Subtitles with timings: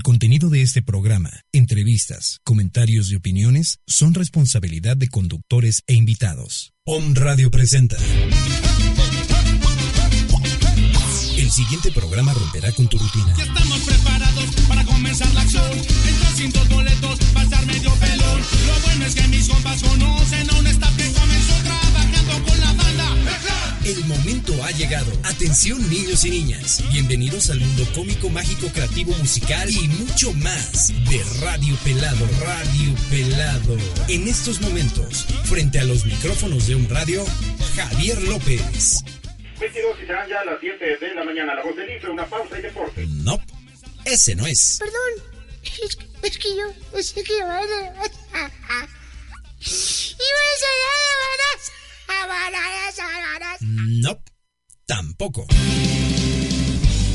[0.00, 6.72] El contenido de este programa, entrevistas, comentarios y opiniones son responsabilidad de conductores e invitados.
[6.86, 7.98] Om Radio presenta.
[11.36, 13.34] El siguiente programa romperá con tu rutina.
[13.36, 15.70] Ya estamos preparados para comenzar la acción.
[15.70, 18.40] En 200 boletos va a estar medio pelón.
[18.68, 22.72] Lo bueno es que mis compas conocen a un staff que comenzó trabajando con la
[22.72, 23.59] banda.
[23.84, 25.10] El momento ha llegado.
[25.24, 26.84] Atención niños y niñas.
[26.92, 32.28] Bienvenidos al mundo cómico, mágico, creativo, musical y mucho más de Radio Pelado.
[32.40, 33.78] Radio Pelado.
[34.08, 37.24] En estos momentos, frente a los micrófonos de un radio,
[37.74, 39.02] Javier López.
[39.58, 41.54] 22 y serán ya las 7 de la mañana.
[41.54, 43.06] La voz del IFE, una pausa y deporte.
[43.06, 43.42] No,
[44.04, 44.76] ese no es.
[44.78, 45.24] Perdón,
[45.62, 47.62] es, es que yo pensé que iba a...
[47.62, 47.78] Iba
[50.38, 50.60] a
[53.60, 54.22] No,
[54.86, 55.46] tampoco.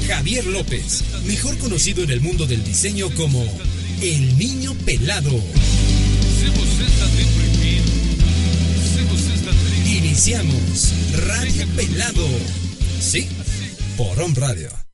[0.08, 3.44] Javier López, mejor conocido en el mundo del diseño como
[4.02, 5.31] el niño pelado.
[9.86, 10.94] Iniciamos
[11.27, 12.27] Radio Pelado.
[13.00, 13.27] Sí,
[13.98, 14.84] por On Radio.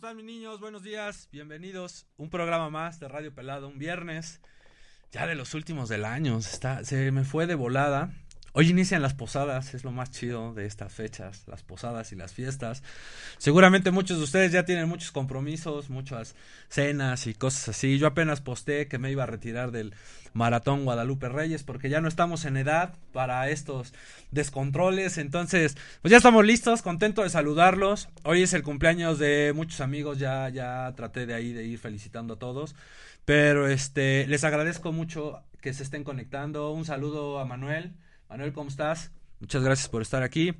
[0.00, 0.60] Están mis niños?
[0.60, 2.06] Buenos días, bienvenidos.
[2.16, 4.40] Un programa más de Radio Pelado, un viernes,
[5.12, 6.40] ya de los últimos del año.
[6.40, 8.10] Se me fue de volada.
[8.52, 12.32] Hoy inician las posadas, es lo más chido de estas fechas, las posadas y las
[12.32, 12.82] fiestas.
[13.38, 16.34] Seguramente muchos de ustedes ya tienen muchos compromisos, muchas
[16.68, 17.98] cenas y cosas así.
[17.98, 19.94] Yo apenas posté que me iba a retirar del
[20.32, 23.94] maratón Guadalupe Reyes porque ya no estamos en edad para estos
[24.32, 25.18] descontroles.
[25.18, 28.08] Entonces, pues ya estamos listos, contento de saludarlos.
[28.24, 32.34] Hoy es el cumpleaños de muchos amigos, ya, ya traté de ahí de ir felicitando
[32.34, 32.74] a todos.
[33.24, 36.72] Pero este, les agradezco mucho que se estén conectando.
[36.72, 37.94] Un saludo a Manuel.
[38.30, 39.10] Manuel, ¿cómo estás?
[39.40, 40.54] Muchas gracias por estar aquí.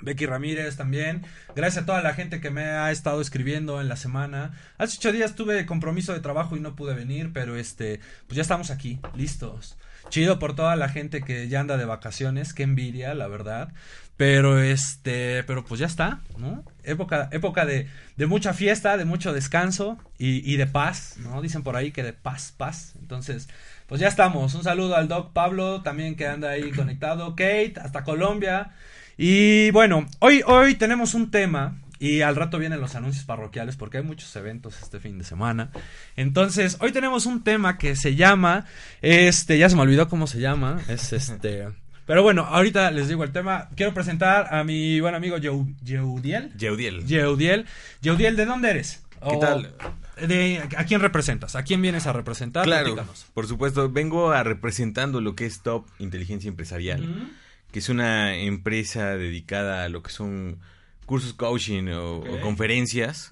[0.00, 1.22] Becky Ramírez también.
[1.54, 4.58] Gracias a toda la gente que me ha estado escribiendo en la semana.
[4.76, 8.42] Hace ocho días tuve compromiso de trabajo y no pude venir, pero este, pues ya
[8.42, 9.78] estamos aquí, listos.
[10.08, 13.72] Chido por toda la gente que ya anda de vacaciones, qué envidia, la verdad.
[14.16, 16.64] Pero este, pero pues ya está, ¿no?
[16.82, 21.40] Época, época de, de mucha fiesta, de mucho descanso y, y de paz, ¿no?
[21.40, 22.94] Dicen por ahí que de paz, paz.
[22.98, 23.48] Entonces,
[23.86, 24.54] pues ya estamos.
[24.54, 27.30] Un saludo al Doc Pablo, también que anda ahí conectado.
[27.30, 28.70] Kate, hasta Colombia.
[29.16, 31.76] Y bueno, hoy, hoy tenemos un tema.
[31.98, 35.70] Y al rato vienen los anuncios parroquiales porque hay muchos eventos este fin de semana.
[36.14, 38.66] Entonces, hoy tenemos un tema que se llama.
[39.00, 40.78] Este, ya se me olvidó cómo se llama.
[40.88, 41.68] Es este.
[42.06, 43.70] Pero bueno, ahorita les digo el tema.
[43.76, 46.52] Quiero presentar a mi buen amigo Yeu- Yeudiel.
[46.56, 47.06] Yeudiel.
[47.06, 47.64] Yeudiel.
[48.02, 49.02] Yeudiel, ¿de dónde eres?
[49.28, 49.72] ¿Qué tal?
[50.16, 51.56] De, ¿A quién representas?
[51.56, 52.64] ¿A quién vienes a representar?
[52.64, 53.26] Claro, Platícanos.
[53.34, 57.30] por supuesto, vengo a representando lo que es Top Inteligencia Empresarial,
[57.70, 60.58] que es una empresa dedicada a lo que son
[61.04, 63.30] cursos coaching o, conferencias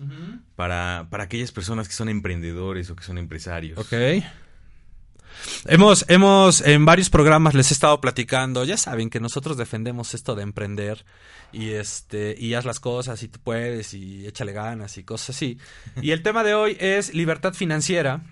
[0.56, 3.78] para, para aquellas personas que son emprendedores o que son empresarios.
[3.78, 4.22] Ok.
[5.66, 10.34] Hemos, hemos, en varios programas les he estado platicando, ya saben que nosotros defendemos esto
[10.34, 11.04] de emprender
[11.52, 15.58] y este, y haz las cosas y tú puedes y échale ganas y cosas así.
[16.02, 18.22] Y el tema de hoy es libertad financiera,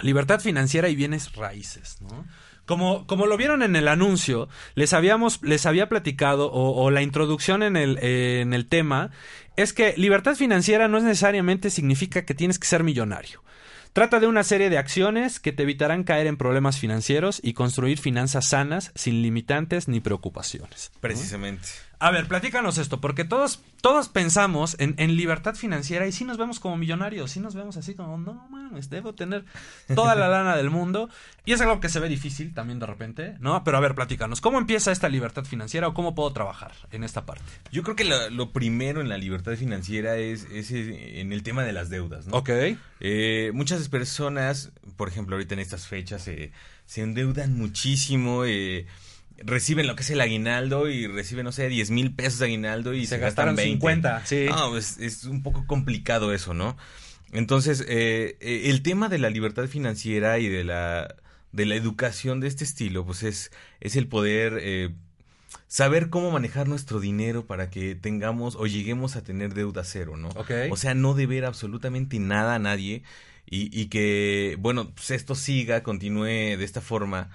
[0.00, 2.26] libertad financiera y bienes raíces, ¿no?
[2.66, 7.64] Como, como lo vieron en el anuncio, les habíamos, les había platicado, o, la introducción
[7.64, 9.10] en el, en el tema,
[9.56, 13.42] es que libertad financiera no es necesariamente significa que tienes que ser millonario.
[13.92, 17.98] Trata de una serie de acciones que te evitarán caer en problemas financieros y construir
[17.98, 20.92] finanzas sanas, sin limitantes ni preocupaciones.
[21.00, 21.68] Precisamente.
[22.00, 26.38] A ver, platícanos esto, porque todos, todos pensamos en, en libertad financiera y sí nos
[26.38, 29.44] vemos como millonarios, sí nos vemos así como, no mames, debo tener
[29.94, 31.10] toda la lana del mundo.
[31.44, 33.62] Y es algo que se ve difícil también de repente, ¿no?
[33.64, 37.26] Pero a ver, platícanos, ¿cómo empieza esta libertad financiera o cómo puedo trabajar en esta
[37.26, 37.44] parte?
[37.70, 41.64] Yo creo que lo, lo primero en la libertad financiera es, es en el tema
[41.64, 42.38] de las deudas, ¿no?
[42.38, 42.50] Ok.
[43.00, 46.50] Eh, muchas personas, por ejemplo, ahorita en estas fechas, eh,
[46.86, 48.86] se endeudan muchísimo, eh,
[49.40, 52.94] reciben lo que es el aguinaldo y reciben, no sé, 10 mil pesos de aguinaldo
[52.94, 53.80] y Se se, gastaron gastan 20.
[53.80, 54.46] 50, sí.
[54.48, 56.76] No, es, es un poco complicado eso, ¿no?
[57.32, 61.14] Entonces, eh, el tema de la libertad financiera y de la,
[61.52, 64.90] de la educación de este estilo, pues es, es el poder eh,
[65.68, 70.30] saber cómo manejar nuestro dinero para que tengamos o lleguemos a tener deuda cero, ¿no?
[70.70, 73.04] O sea, no deber absolutamente nada a nadie
[73.46, 76.24] y, y que, bueno, pues esto siga, continúe
[76.56, 77.30] de esta forma.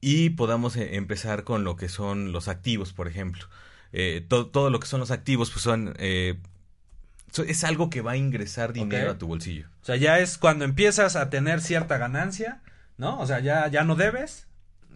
[0.00, 3.44] Y podamos eh, empezar con lo que son los activos, por ejemplo.
[3.92, 5.94] Eh, to- todo lo que son los activos, pues son...
[5.98, 6.38] eh,
[7.46, 9.66] es algo que va a ingresar dinero a tu bolsillo.
[9.82, 12.62] O sea, ya es cuando empiezas a tener cierta ganancia,
[12.96, 13.20] ¿no?
[13.20, 14.46] O sea, ya, ya no debes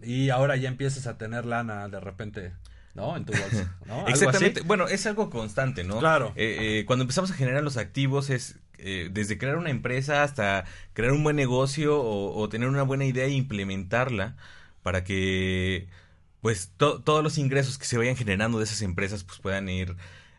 [0.01, 2.51] y ahora ya empiezas a tener lana de repente,
[2.95, 3.15] ¿no?
[3.15, 3.77] En tu bolsa,
[4.07, 4.59] Exactamente.
[4.61, 4.67] así.
[4.67, 5.99] Bueno, es algo constante, ¿no?
[5.99, 6.33] Claro.
[6.35, 10.65] Eh, eh, cuando empezamos a generar los activos es eh, desde crear una empresa hasta
[10.93, 14.35] crear un buen negocio o, o tener una buena idea e implementarla
[14.83, 15.87] para que
[16.41, 19.95] pues to- todos los ingresos que se vayan generando de esas empresas pues puedan ir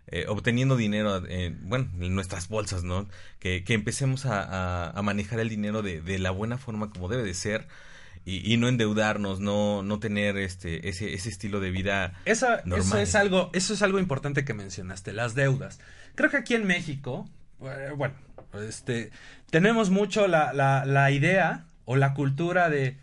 [0.09, 3.09] eh, obteniendo dinero eh, bueno en nuestras bolsas no
[3.39, 7.09] que, que empecemos a, a- a manejar el dinero de, de la buena forma como
[7.09, 7.67] debe de ser
[8.27, 12.99] y, y no endeudarnos no no tener este ese ese estilo de vida Esa- eso
[12.99, 15.79] es algo, eso es algo importante que mencionaste, las deudas.
[16.15, 17.29] Creo que aquí en México,
[17.63, 18.15] eh, bueno,
[18.67, 19.11] este,
[19.51, 22.97] tenemos mucho la, la, la idea o la cultura de,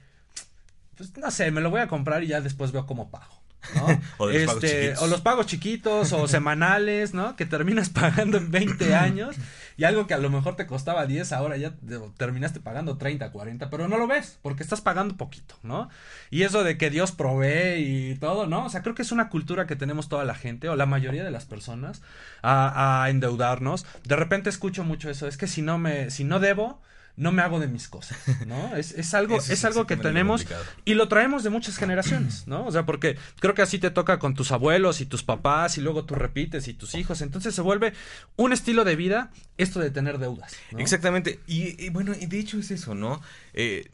[1.09, 3.41] pues no sé, me lo voy a comprar y ya después veo cómo pago.
[3.75, 4.01] ¿no?
[4.17, 5.03] O de los pagos Este, chiquitos.
[5.03, 7.35] o los pagos chiquitos o semanales, ¿no?
[7.35, 9.35] Que terminas pagando en 20 años
[9.77, 13.31] y algo que a lo mejor te costaba 10, ahora ya te- terminaste pagando 30,
[13.31, 15.89] 40, pero no lo ves porque estás pagando poquito, ¿no?
[16.31, 17.77] Y eso de que Dios provee
[18.11, 18.65] y todo, ¿no?
[18.65, 21.23] O sea, creo que es una cultura que tenemos toda la gente o la mayoría
[21.23, 22.01] de las personas
[22.41, 23.85] a, a endeudarnos.
[24.05, 26.81] De repente escucho mucho eso, es que si no me, si no debo,
[27.17, 28.17] no me hago de mis cosas,
[28.47, 28.75] ¿no?
[28.75, 30.65] Es, es algo, es, es algo que tenemos complicado.
[30.85, 32.65] y lo traemos de muchas generaciones, ¿no?
[32.65, 35.81] O sea, porque creo que así te toca con tus abuelos y tus papás y
[35.81, 37.21] luego tú repites y tus hijos.
[37.21, 37.93] Entonces se vuelve
[38.37, 40.55] un estilo de vida esto de tener deudas.
[40.71, 40.79] ¿no?
[40.79, 41.39] Exactamente.
[41.47, 43.21] Y, y bueno, y de hecho es eso, ¿no?
[43.53, 43.91] Eh,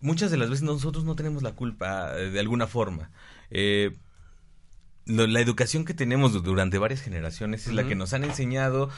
[0.00, 3.10] muchas de las veces nosotros no tenemos la culpa eh, de alguna forma.
[3.50, 3.96] Eh,
[5.06, 8.90] la educación que tenemos du- durante varias generaciones es la que nos han enseñado,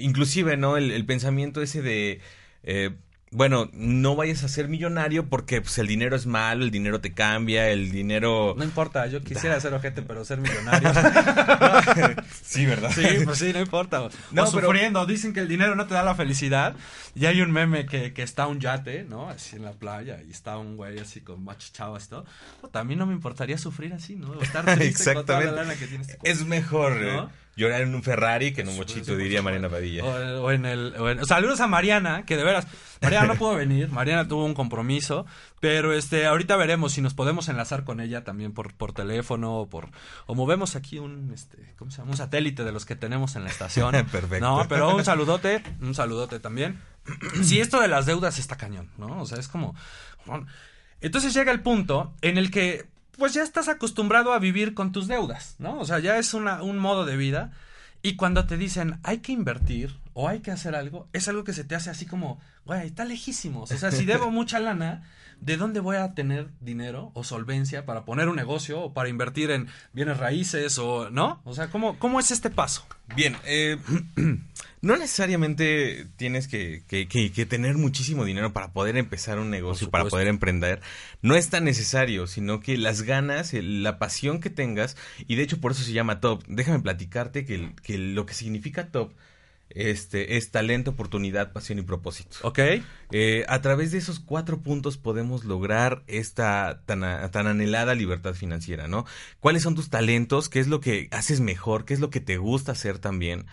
[0.00, 0.76] inclusive, ¿no?
[0.76, 2.20] El, el pensamiento ese de,
[2.62, 2.90] eh,
[3.32, 7.12] bueno, no vayas a ser millonario porque pues, el dinero es malo, el dinero te
[7.12, 8.54] cambia, el dinero...
[8.58, 10.90] No importa, yo quisiera ser ojete, pero ser millonario.
[12.42, 12.90] sí, ¿verdad?
[12.92, 14.02] Sí, pues sí, no importa.
[14.02, 16.74] O No, pero- sufriendo, dicen que el dinero no te da la felicidad.
[17.14, 19.28] Y hay un meme que, que está un yate, ¿no?
[19.28, 22.24] Así en la playa, y está un güey así con muchas chavas y todo.
[22.72, 24.30] A mí no me importaría sufrir así, ¿no?
[24.30, 26.18] O estar triste con toda la lana que tienes.
[26.24, 27.30] Es mejor eh, ¿No?
[27.56, 29.42] Llorar en un Ferrari que en un mochito, diría.
[29.42, 30.04] Mariana Padilla.
[30.04, 32.66] O, o en el, o en- saludos a Mariana, que de veras,
[33.02, 35.26] Mariana no pudo venir, Mariana tuvo un compromiso,
[35.60, 39.68] pero este, ahorita veremos si nos podemos enlazar con ella también por, por teléfono o
[39.68, 39.88] por,
[40.26, 42.12] o movemos aquí un, este, ¿cómo se llama?
[42.12, 43.92] Un satélite de los que tenemos en la estación.
[44.12, 44.40] Perfecto.
[44.40, 46.80] No, pero un saludote, un saludote también.
[47.42, 49.20] Sí, esto de las deudas está cañón, ¿no?
[49.20, 49.74] O sea, es como,
[51.00, 52.86] entonces llega el punto en el que,
[53.20, 55.78] pues ya estás acostumbrado a vivir con tus deudas, ¿no?
[55.78, 57.52] O sea, ya es una, un modo de vida.
[58.02, 61.52] Y cuando te dicen hay que invertir o hay que hacer algo, es algo que
[61.52, 63.70] se te hace así como, güey, está lejísimos.
[63.70, 65.02] O sea, si debo mucha lana,
[65.40, 69.50] ¿de dónde voy a tener dinero o solvencia para poner un negocio o para invertir
[69.50, 71.40] en bienes raíces o, ¿no?
[71.44, 72.86] O sea, ¿cómo, cómo es este paso?
[73.16, 73.78] Bien, eh,
[74.82, 79.90] no necesariamente tienes que, que- que- que tener muchísimo dinero para poder empezar un negocio,
[79.90, 80.80] para poder emprender.
[81.22, 84.96] No es tan necesario, sino que las ganas, el- la pasión que tengas,
[85.26, 86.42] y de hecho por eso se llama top.
[86.48, 89.12] Déjame platicarte que, que lo que significa top
[89.70, 92.36] este, es talento, oportunidad, pasión y propósito.
[92.42, 92.58] ¿Ok?
[93.12, 98.34] Eh, a través de esos cuatro puntos podemos lograr esta tan, a- tan anhelada libertad
[98.34, 99.06] financiera, ¿no?
[99.40, 100.48] ¿Cuáles son tus talentos?
[100.48, 101.84] ¿Qué es lo que haces mejor?
[101.84, 103.46] ¿Qué es lo que te gusta hacer también?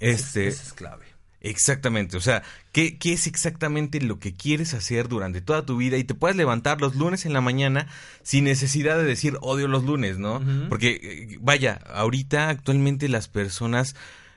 [0.00, 1.04] Este, Esa es clave.
[1.40, 5.96] exactamente, o sea, ¿qué, ¿qué es exactamente lo que quieres hacer durante toda tu vida?
[5.98, 7.86] Y te puedes levantar los lunes en la mañana
[8.22, 10.42] sin necesidad de decir odio los lunes, ¿no?
[10.68, 13.94] Porque, eh, vaya, ahorita actualmente las personas...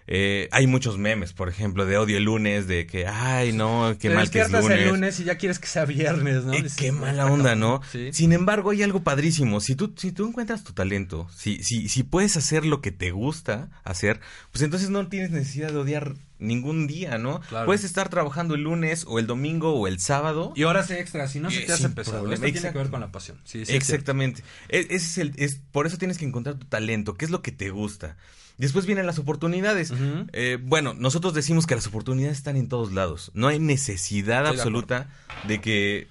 [0.10, 4.08] eh, hay muchos memes, por ejemplo, de odio el lunes, de que, ay, no, qué
[4.10, 4.72] Te mal que es lunes.
[4.80, 6.54] el lunes y ya quieres que sea viernes, ¿no?
[6.54, 7.60] Eh, Dices, qué mala "Está onda, cabrón".
[7.60, 7.82] ¿no?
[7.92, 8.10] Sí.
[8.14, 9.60] Sin embargo, hay algo padrísimo.
[9.60, 13.12] Si tú, si tú encuentras tu talento, si, si, si puedes hacer lo que te
[13.12, 14.22] gusta hacer,
[14.52, 17.42] pues entonces no tienes necesidad de odiar ningún día, ¿no?
[17.50, 17.66] Claro.
[17.66, 20.54] Puedes estar trabajando el lunes o el domingo o el sábado.
[20.56, 22.32] Y horas extras, si no se Eh, te hace pesado.
[22.32, 23.42] Esto tiene que ver con la pasión.
[23.44, 24.42] Sí, sí, Exactamente.
[24.70, 27.52] E- es el, es, por eso tienes que encontrar tu talento, qué es lo que
[27.52, 28.16] te gusta.
[28.58, 29.94] Después vienen las oportunidades.
[30.34, 33.30] Eh, bueno, nosotros decimos que las oportunidades están en todos lados.
[33.36, 35.10] No hay necesidad Estoy absoluta
[35.48, 36.08] de que,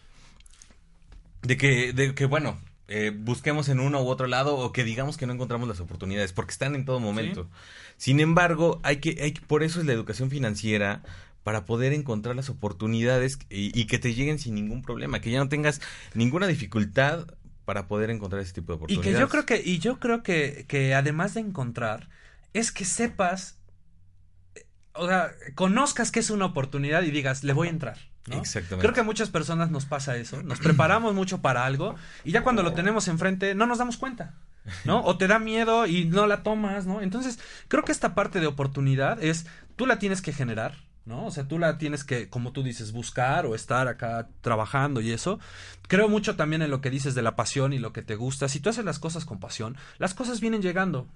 [1.43, 5.17] de que, de que, bueno, eh, busquemos en uno u otro lado o que digamos
[5.17, 7.49] que no encontramos las oportunidades, porque están en todo momento.
[7.97, 11.03] Sin embargo, hay que, hay que- por eso es la educación financiera
[11.43, 15.39] para poder encontrar las oportunidades y, y que te lleguen sin ningún problema, que ya
[15.39, 15.81] no tengas
[16.15, 17.27] ninguna dificultad
[17.65, 19.15] para poder encontrar ese tipo de Y oportunidades.
[19.17, 22.09] que yo creo que, y yo creo que, que además de encontrar,
[22.59, 23.59] es que sepas,
[24.95, 27.99] o sea, conozcas que es una oportunidad y digas, le voy a entrar.
[28.27, 28.39] ¿no?
[28.39, 28.83] Exactamente.
[28.83, 30.43] Creo que a muchas personas nos pasa eso.
[30.43, 31.95] Nos preparamos mucho para algo
[32.25, 34.35] y ya cuando lo tenemos enfrente no nos damos cuenta.
[34.85, 35.01] ¿No?
[35.05, 37.01] O te da miedo y no la tomas, ¿no?
[37.01, 39.47] Entonces, creo que esta parte de oportunidad es,
[39.77, 41.27] tú la tienes que generar, ¿no?
[41.27, 45.13] O sea, tú la tienes que, como tú dices, buscar o estar acá trabajando y
[45.13, 45.39] eso.
[45.87, 48.49] Creo mucho también en lo que dices de la pasión y lo que te gusta.
[48.49, 51.07] Si tú haces las cosas con pasión, las cosas vienen llegando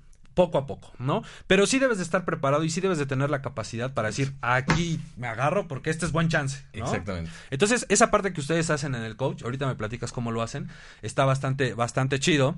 [0.40, 1.23] poco a poco, ¿no?
[1.47, 4.32] Pero sí debes de estar preparado y sí debes de tener la capacidad para decir,
[4.40, 6.87] aquí me agarro porque este es buen chance, ¿no?
[6.87, 7.30] Exactamente.
[7.50, 10.70] Entonces, esa parte que ustedes hacen en el coach, ahorita me platicas cómo lo hacen,
[11.02, 12.56] está bastante, bastante chido.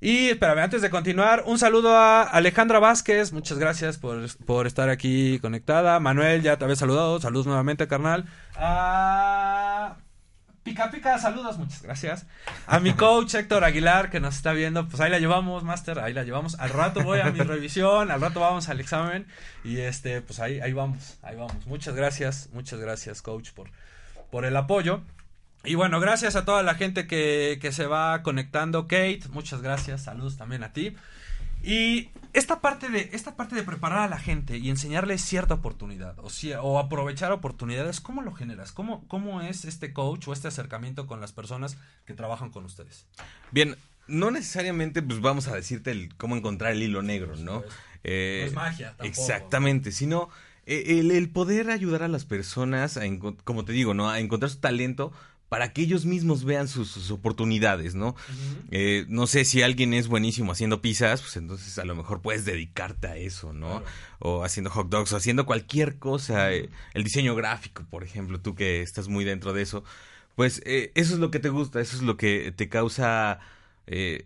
[0.00, 4.88] Y espérame, antes de continuar, un saludo a Alejandra Vázquez, muchas gracias por, por estar
[4.88, 6.00] aquí conectada.
[6.00, 8.24] Manuel, ya te había saludado, saludos nuevamente, carnal.
[8.56, 9.96] A
[10.62, 12.26] Pica Pica, saludos, muchas gracias.
[12.66, 16.12] A mi coach Héctor Aguilar, que nos está viendo, pues ahí la llevamos, Master, ahí
[16.12, 16.54] la llevamos.
[16.60, 19.26] Al rato voy a mi revisión, al rato vamos al examen
[19.64, 21.66] y este, pues ahí, ahí vamos, ahí vamos.
[21.66, 23.70] Muchas gracias, muchas gracias, coach, por,
[24.30, 25.02] por el apoyo.
[25.64, 28.84] Y bueno, gracias a toda la gente que, que se va conectando.
[28.84, 30.96] Kate, muchas gracias, saludos también a ti.
[31.62, 36.18] Y esta parte de, esta parte de preparar a la gente y enseñarle cierta oportunidad
[36.18, 36.28] o,
[36.62, 38.72] o aprovechar oportunidades, ¿cómo lo generas?
[38.72, 41.76] ¿Cómo, ¿Cómo es este coach o este acercamiento con las personas
[42.06, 43.06] que trabajan con ustedes?
[43.50, 43.76] Bien,
[44.06, 47.62] no necesariamente pues vamos a decirte el, cómo encontrar el hilo negro, ¿no?
[48.02, 49.08] Eh, No es magia tampoco.
[49.08, 50.28] Exactamente, sino
[50.66, 53.02] eh, el, el poder ayudar a las personas, a
[53.44, 54.08] como te digo, ¿no?
[54.08, 55.12] A encontrar su talento
[55.52, 58.16] para que ellos mismos vean sus, sus oportunidades, ¿no?
[58.70, 62.46] Eh, no sé si alguien es buenísimo haciendo pizzas, pues entonces a lo mejor puedes
[62.46, 63.68] dedicarte a eso, ¿no?
[63.68, 63.84] Claro.
[64.20, 68.54] O haciendo hot dogs, o haciendo cualquier cosa, eh, el diseño gráfico, por ejemplo, tú
[68.54, 69.84] que estás muy dentro de eso,
[70.36, 73.40] pues eh, eso es lo que te gusta, eso es lo que te causa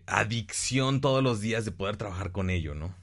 [0.05, 2.95] adicción todos los días de poder trabajar con ello, ¿no?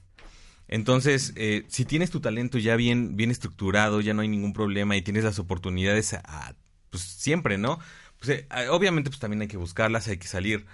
[0.66, 1.34] Entonces,
[1.68, 5.24] si tienes tu talento ya bien, bien estructurado, ya no hay ningún problema y tienes
[5.24, 6.54] las oportunidades a, a,
[6.88, 7.80] pues siempre, ¿no?
[8.24, 10.66] Pues eh, a- obviamente pues también hay que buscarlas, hay que salir.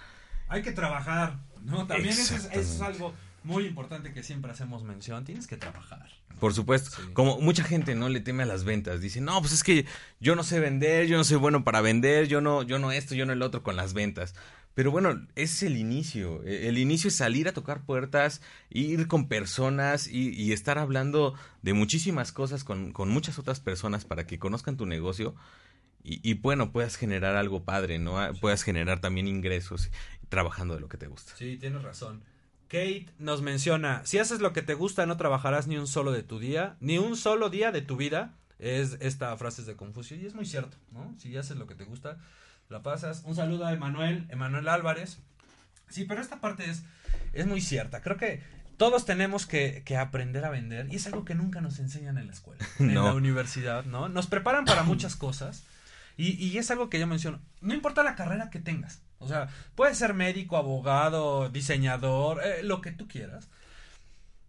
[0.49, 1.87] Hay que trabajar, ¿no?
[1.87, 2.85] También eso es, eso es Exactamente.
[3.04, 3.14] algo
[3.45, 5.25] muy importante que siempre hacemos mención.
[5.25, 6.09] Tienes que trabajar.
[6.38, 7.12] Por supuesto, Sí.
[7.12, 9.85] como mucha gente no le teme a las ventas, dice, no, pues es que
[10.21, 13.14] yo no sé vender, yo no soy bueno para vender, yo no, yo no esto,
[13.14, 14.35] yo no el otro con las ventas.
[14.75, 16.42] Pero bueno, ese es el inicio.
[16.45, 18.40] E- El inicio es salir a tocar puertas,
[18.71, 24.04] ir con personas y, y estar hablando de muchísimas cosas con, con muchas otras personas
[24.04, 25.35] para que conozcan tu negocio
[26.02, 28.19] y, y, bueno, puedas generar algo padre, ¿no?
[28.19, 29.90] Ah, Puedas generar también ingresos
[30.28, 31.33] trabajando de lo que te gusta.
[31.37, 32.23] Sí, tienes razón.
[32.69, 36.23] Kate nos menciona, si haces lo que te gusta no trabajarás ni un solo de
[36.23, 38.35] tu día, ni un solo día de tu vida.
[38.61, 41.14] Es esta frase de Confucio y es muy cierto, ¿no?
[41.19, 42.19] Si haces lo que te gusta,
[42.69, 43.23] la pasas.
[43.25, 45.19] Un saludo a Emanuel, Emanuel Álvarez.
[45.88, 46.83] Sí, pero esta parte es,
[47.33, 48.02] es muy cierta.
[48.02, 48.42] Creo que
[48.76, 52.26] todos tenemos que, que aprender a vender y es algo que nunca nos enseñan en
[52.26, 53.04] la escuela, en No.
[53.07, 54.09] la universidad, ¿no?
[54.11, 55.64] Nos preparan para muchas cosas
[56.17, 57.40] y, y es algo que yo menciono.
[57.61, 59.02] No importa la carrera que tengas.
[59.19, 63.49] O sea, puedes ser médico, abogado, diseñador, eh, lo que tú quieras.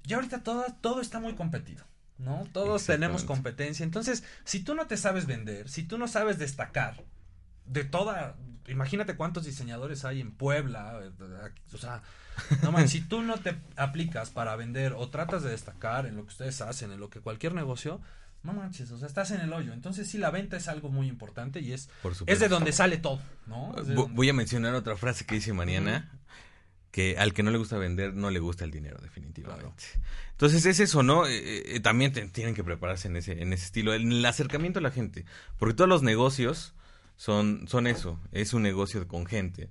[0.07, 1.85] Y ahorita todo, todo está muy competido,
[2.17, 2.47] ¿no?
[2.53, 3.83] Todos tenemos competencia.
[3.83, 7.03] Entonces, si tú no te sabes vender, si tú no sabes destacar
[7.65, 8.37] de toda...
[8.67, 11.01] Imagínate cuántos diseñadores hay en Puebla.
[11.73, 12.01] O sea,
[12.63, 16.23] no man, si tú no te aplicas para vender o tratas de destacar en lo
[16.23, 17.99] que ustedes hacen, en lo que cualquier negocio,
[18.43, 19.73] no manches, o sea, estás en el hoyo.
[19.73, 22.97] Entonces, sí, la venta es algo muy importante y es, Por es de donde sale
[22.97, 23.73] todo, ¿no?
[24.13, 26.09] Voy a mencionar otra frase que dice Mariana,
[26.91, 29.83] que al que no le gusta vender, no le gusta el dinero, definitivamente.
[30.31, 31.25] Entonces es eso, ¿no?
[31.27, 34.79] Eh, eh, también te- tienen que prepararse en ese, en ese estilo, en el acercamiento
[34.79, 35.23] a la gente,
[35.57, 36.73] porque todos los negocios
[37.15, 39.69] son, son eso, es un negocio con gente.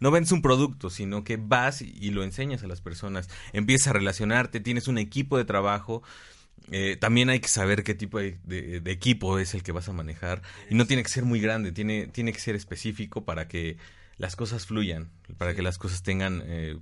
[0.00, 3.88] No vendes un producto, sino que vas y, y lo enseñas a las personas, empiezas
[3.88, 6.02] a relacionarte, tienes un equipo de trabajo.
[6.70, 9.88] Eh, también hay que saber qué tipo de, de- de equipo es el que vas
[9.88, 10.42] a manejar.
[10.70, 13.76] Y no tiene que ser muy grande, tiene, tiene que ser específico para que
[14.16, 16.76] las cosas fluyan, para que las cosas tengan eh,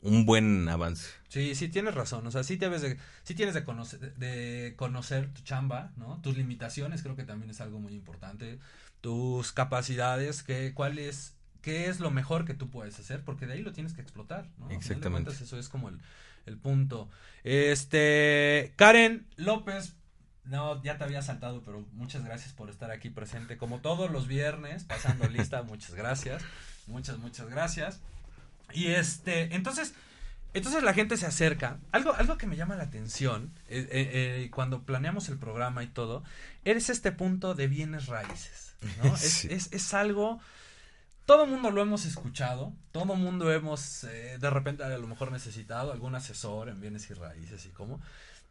[0.00, 1.08] un buen avance.
[1.28, 5.32] Sí, sí tienes razón, o sea, sí debes de, sí tienes de conocer, de conocer
[5.32, 6.20] tu chamba, ¿no?
[6.22, 8.58] Tus limitaciones creo que también es algo muy importante,
[9.00, 13.52] tus capacidades, que, cuál es, qué es lo mejor que tú puedes hacer, porque de
[13.54, 14.70] ahí lo tienes que explotar, ¿no?
[14.70, 15.26] Exactamente.
[15.30, 15.98] cuentas, eso es como el,
[16.46, 17.08] el punto.
[17.44, 19.94] Este, Karen López,
[20.44, 24.26] no, ya te había saltado, pero muchas gracias por estar aquí presente, como todos los
[24.26, 26.42] viernes, pasando lista, muchas gracias,
[26.86, 28.00] muchas, muchas gracias.
[28.72, 29.94] Y este, entonces,
[30.54, 31.78] entonces la gente se acerca.
[31.92, 34.10] Algo, algo que me llama la atención eh, eh,
[34.44, 36.22] eh, cuando planeamos el programa y todo,
[36.64, 38.74] es este punto de bienes raíces.
[39.02, 39.14] ¿no?
[39.14, 40.40] Es, es, es algo.
[41.26, 45.92] Todo mundo lo hemos escuchado, todo mundo hemos eh, de repente a lo mejor necesitado
[45.92, 48.00] algún asesor en bienes y raíces y cómo.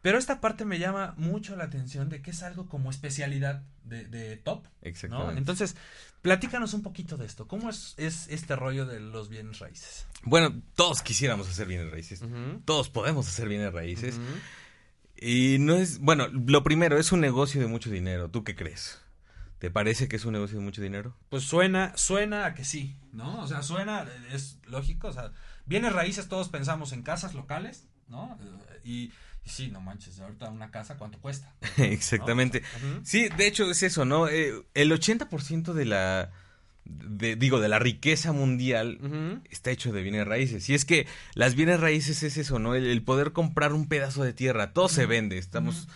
[0.02, 4.04] Pero esta parte me llama mucho la atención de que es algo como especialidad de,
[4.04, 4.66] de top.
[5.08, 5.30] ¿no?
[5.30, 5.76] Entonces,
[6.22, 7.46] platícanos un poquito de esto.
[7.46, 10.06] ¿Cómo es, es este rollo de los bienes raíces?
[10.24, 12.20] Bueno, todos quisiéramos hacer bienes raíces.
[12.64, 14.18] Todos podemos hacer bienes raíces.
[15.16, 18.28] Y no es, bueno, lo primero, es un negocio de mucho dinero.
[18.28, 19.01] ¿Tú qué crees?
[19.62, 21.14] ¿Te parece que es un negocio de mucho dinero?
[21.28, 23.40] Pues suena, suena a que sí, ¿no?
[23.40, 25.30] O sea, suena, es lógico, o sea,
[25.66, 28.36] bienes raíces todos pensamos en casas locales, ¿no?
[28.42, 29.12] Eh, Y,
[29.44, 31.54] y sí, no manches, ahorita una casa, ¿cuánto cuesta?
[31.78, 32.64] Exactamente.
[33.04, 34.26] Sí, de hecho es eso, ¿no?
[34.26, 36.32] Eh, el 80% de la,
[36.84, 38.98] de- digo, de la riqueza mundial
[39.48, 40.68] está hecho de bienes raíces.
[40.70, 42.74] Y es que las bienes raíces es eso, ¿no?
[42.74, 44.72] El, el poder comprar un pedazo de tierra.
[44.72, 45.38] Todo se vende.
[45.38, 45.86] Estamos,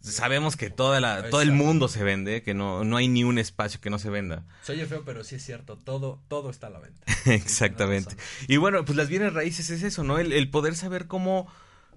[0.00, 3.38] sabemos que toda la, todo el mundo se vende, que no, no hay ni un
[3.38, 4.44] espacio que no se venda.
[4.62, 7.00] Se oye feo, pero sí es cierto, todo, todo está a la venta.
[7.26, 8.16] Exactamente.
[8.48, 10.18] Y bueno, pues las bienes raíces es eso, ¿no?
[10.18, 11.46] El, el poder saber cómo,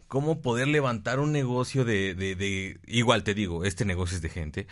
[0.07, 4.29] cómo poder levantar un negocio de, de, de, igual te digo, este negocio es de
[4.29, 4.67] gente,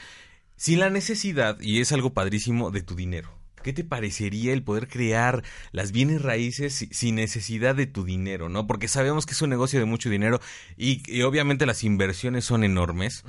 [0.55, 3.40] sin la necesidad, y es algo padrísimo, de tu dinero.
[3.63, 8.49] ¿Qué te parecería el poder crear las bienes raíces si- sin necesidad de tu dinero,
[8.49, 8.67] no?
[8.67, 10.39] Porque sabemos que es un negocio de mucho dinero
[10.77, 13.23] y, y obviamente las inversiones son enormes,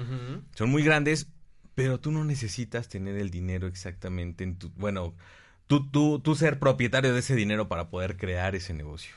[0.55, 1.29] son muy grandes,
[1.75, 5.15] pero tú no necesitas tener el dinero exactamente en tu, bueno,
[5.67, 9.15] tú, tú, tú ser propietario de ese dinero para poder crear ese negocio.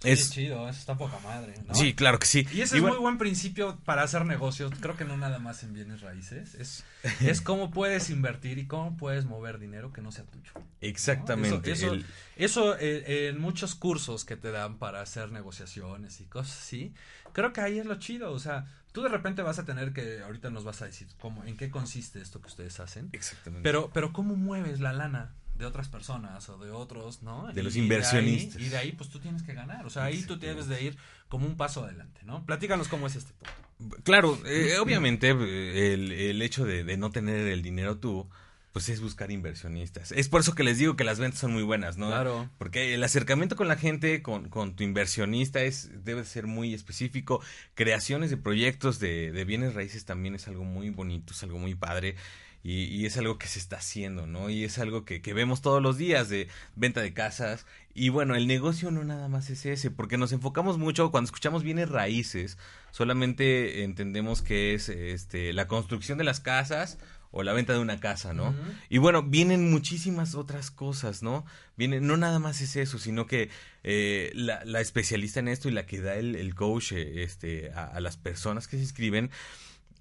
[0.00, 1.74] Sí, Es, chido, eso está poca madre, ¿no?
[1.74, 2.46] sí, claro que sí.
[2.52, 4.70] Y ese Y es bueno, muy buen principio para hacer negocios.
[4.80, 6.54] Creo que no nada más en bienes raíces.
[6.54, 6.84] Es,
[7.20, 10.52] es cómo puedes invertir y cómo puedes mover dinero que no sea tuyo.
[10.54, 10.62] ¿no?
[10.80, 11.72] Exactamente.
[11.72, 16.24] Eso, eso, el- eso, eh, en muchos cursos que te dan para hacer negociaciones y
[16.26, 16.94] cosas así,
[17.32, 18.30] creo que ahí es lo chido.
[18.32, 21.42] O sea, tú de repente vas a tener que, ahorita nos vas a decir cómo,
[21.44, 23.08] en qué consiste esto que ustedes hacen.
[23.12, 23.64] Exactamente.
[23.64, 27.52] Pero, pero cómo mueves la lana de otras personas o de otros, ¿no?
[27.52, 28.62] De los inversionistas.
[28.62, 29.84] y de ahí, pues tú tienes que ganar.
[29.84, 30.96] O sea, ahí tú debes de ir
[31.28, 32.46] como un paso adelante, ¿no?
[32.46, 33.96] Platícanos cómo es este punto.
[34.04, 38.28] Claro, eh, obviamente el, el hecho de, de no tener el dinero tú,
[38.72, 40.12] pues es buscar inversionistas.
[40.12, 42.08] Es por eso que les digo que las ventas son muy buenas, ¿no?
[42.08, 42.48] Claro.
[42.58, 47.42] Porque el acercamiento con la gente, con, con tu inversionista, es debe ser muy específico.
[47.74, 51.74] Creaciones de proyectos de, de bienes raíces también es algo muy bonito, es algo muy
[51.74, 52.14] padre.
[52.70, 54.50] Y, y es algo que se está haciendo, ¿no?
[54.50, 57.64] Y es algo que, que vemos todos los días de venta de casas.
[57.94, 61.62] Y bueno, el negocio no nada más es ese, porque nos enfocamos mucho, cuando escuchamos
[61.62, 62.58] bienes raíces,
[62.90, 66.98] solamente entendemos que es este, la construcción de las casas
[67.30, 68.54] o la venta de una casa, ¿no?
[68.90, 71.46] Y bueno, vienen muchísimas otras cosas, ¿no?
[71.78, 73.48] Viene, no nada más es eso, sino que
[73.82, 77.70] eh, la, la especialista en esto y la que da el, el coach eh, este,
[77.72, 79.30] a, a las personas que se inscriben,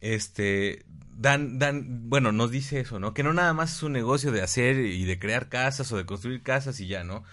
[0.02, 3.14] este, dan, dan, bueno, nos dice eso, ¿no?
[3.14, 6.06] Que no nada más es un negocio de hacer y de crear casas o de
[6.06, 7.24] construir casas y ya, ¿no?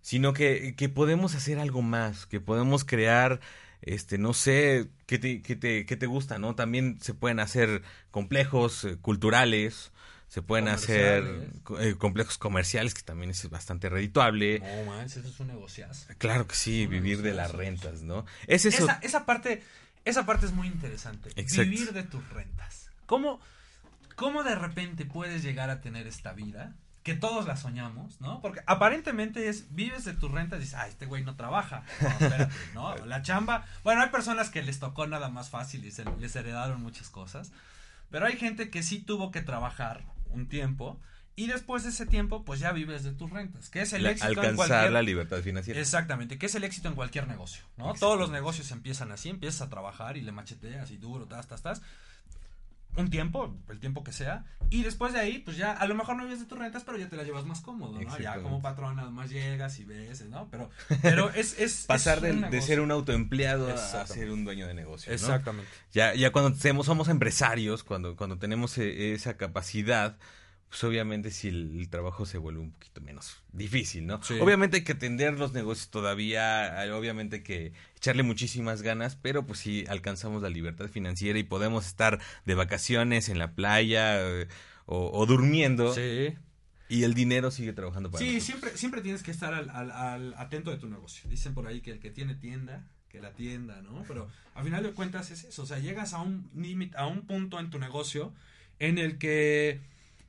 [0.00, 3.40] Sino que, que podemos hacer algo más, que podemos crear,
[3.82, 6.54] este, no sé, qué te, qué te, qué te gusta, ¿no?
[6.54, 9.92] También se pueden hacer complejos eh, culturales,
[10.28, 14.60] se pueden hacer eh, complejos comerciales, que también es bastante redituable.
[14.60, 16.06] No manches, eso es un negociazo.
[16.18, 18.26] Claro que sí, vivir de las rentas, ¿no?
[18.46, 18.84] Es eso.
[18.84, 19.62] Esa, esa parte,
[20.08, 21.30] esa parte es muy interesante.
[21.36, 21.70] Exacto.
[21.70, 22.90] Vivir de tus rentas.
[23.06, 23.40] ¿Cómo,
[24.16, 26.74] ¿Cómo de repente puedes llegar a tener esta vida?
[27.02, 28.40] Que todos la soñamos, ¿no?
[28.40, 31.84] Porque aparentemente es, vives de tus rentas y dices, ah, este güey no trabaja.
[32.00, 32.96] No, espérate, ¿no?
[33.06, 33.64] La chamba.
[33.84, 37.52] Bueno, hay personas que les tocó nada más fácil y se, les heredaron muchas cosas.
[38.10, 41.00] Pero hay gente que sí tuvo que trabajar un tiempo
[41.38, 43.68] y después de ese tiempo, pues ya vives de tus rentas.
[43.70, 44.92] Que es el la- éxito en alcanzar cualquier...
[44.92, 45.80] la libertad financiera.
[45.80, 47.94] Exactamente, que es el éxito en cualquier negocio, ¿no?
[47.94, 51.62] Todos los negocios empiezan así, empiezas a trabajar y le macheteas y duro, tas, tas,
[51.62, 51.82] tas.
[52.96, 56.16] Un tiempo, el tiempo que sea, y después de ahí, pues ya, a lo mejor
[56.16, 58.18] no vives de tus rentas, pero ya te la llevas más cómodo, ¿no?
[58.18, 60.48] Ya como patrón nada más llegas y ves, ¿no?
[60.50, 60.68] Pero,
[61.02, 64.74] pero es, es Pasar es de, de ser un autoempleado a- ser un dueño de
[64.74, 65.10] negocio.
[65.10, 65.14] ¿no?
[65.14, 65.70] Exactamente.
[65.92, 70.16] Ya, ya cuando tenemos, somos empresarios, cuando, cuando tenemos eh, esa capacidad,
[70.68, 74.22] pues obviamente si el, el trabajo se vuelve un poquito menos difícil, ¿no?
[74.22, 74.34] Sí.
[74.40, 79.60] Obviamente hay que atender los negocios todavía, obviamente hay que echarle muchísimas ganas, pero pues
[79.60, 84.48] si alcanzamos la libertad financiera y podemos estar de vacaciones en la playa eh,
[84.86, 86.34] o, o durmiendo Sí.
[86.88, 88.44] y el dinero sigue trabajando para Sí, nosotros.
[88.46, 91.28] siempre, siempre tienes que estar al, al- al atento de tu negocio.
[91.30, 94.04] Dicen por ahí que el que tiene tienda, que la tienda, ¿no?
[94.06, 95.62] Pero a final de cuentas es eso.
[95.62, 98.34] O sea, llegas a un límite, a un punto en tu negocio
[98.78, 99.80] en el que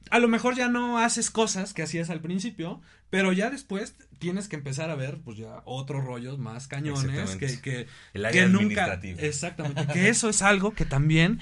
[0.09, 4.47] a lo mejor ya no haces cosas que hacías al principio, pero ya después tienes
[4.47, 8.49] que empezar a ver, pues ya otros rollos más cañones que, que, El área que
[8.49, 8.99] nunca.
[9.03, 9.87] Exactamente.
[9.93, 11.39] Que eso es algo que también.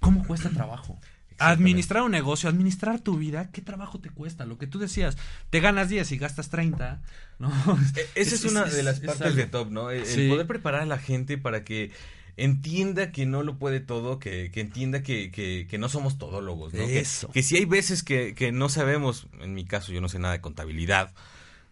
[0.00, 0.98] ¿Cómo cuesta trabajo?
[1.38, 4.44] Administrar un negocio, administrar tu vida, ¿qué trabajo te cuesta?
[4.46, 5.16] Lo que tú decías,
[5.50, 7.00] te ganas 10 y gastas 30,
[7.38, 7.50] ¿no?
[7.96, 9.90] E- Esa es, una de las partes de top, ¿no?
[9.90, 10.28] El, el Sí.
[10.28, 11.90] poder preparar a la gente para que
[12.36, 16.72] entienda que no lo puede todo, que, que entienda que, que, que no somos todólogos,
[16.74, 16.86] ¿no?
[16.86, 17.30] Que- Eso.
[17.30, 20.34] Que, si hay veces que, que no sabemos, en mi caso yo no sé nada
[20.34, 21.12] de contabilidad,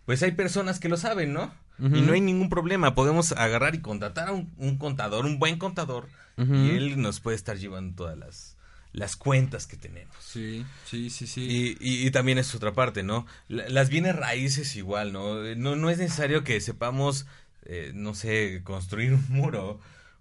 [0.06, 1.52] pues hay personas que lo saben, ¿no?
[1.82, 5.56] Y no hay ningún problema, podemos agarrar y contratar a un, un contador, un buen
[5.58, 8.56] contador, y él nos puede estar llevando todas las,
[8.92, 10.14] las cuentas que tenemos.
[10.22, 11.40] Sí, sí, sí, sí.
[11.40, 13.26] Y, y- y también es otra parte, ¿no?
[13.48, 15.36] La- las bienes raíces igual, ¿no?
[15.56, 17.26] No, no es necesario que sepamos,
[17.64, 19.80] eh, no sé, construir un muro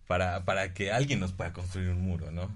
[0.09, 2.49] para, para que alguien nos pueda construir un muro, ¿no?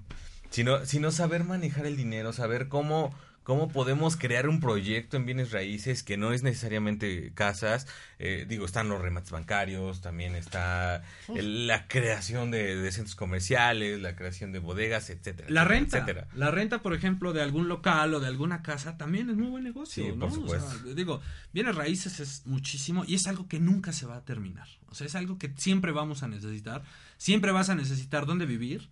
[0.49, 5.51] Sino, sino saber manejar el dinero, saber cómo, cómo podemos crear un proyecto en bienes
[5.51, 7.87] raíces que no es necesariamente casas.
[8.19, 11.03] Eh, digo, están los remates bancarios, también está
[11.35, 15.49] el- la creación de, de centros comerciales, la creación de bodegas, etcétera.
[15.49, 16.27] La etcétera, renta, etcétera.
[16.35, 19.63] la renta, por ejemplo, de algún local o de alguna casa también es muy buen
[19.63, 20.19] negocio, Sí, ¿no?
[20.19, 20.69] por O supuesto.
[20.83, 21.21] sea, digo,
[21.53, 24.67] bienes raíces es muchísimo y es algo que nunca se va a terminar.
[24.87, 26.83] O sea, es algo que siempre vamos a necesitar.
[27.17, 28.89] Siempre vas a necesitar dónde vivir.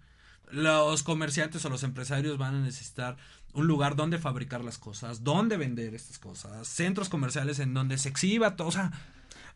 [0.51, 3.15] Los comerciantes o los empresarios van a necesitar
[3.53, 8.09] un lugar donde fabricar las cosas, donde vender estas cosas, centros comerciales en donde se
[8.09, 8.91] exhiba todo, o sea,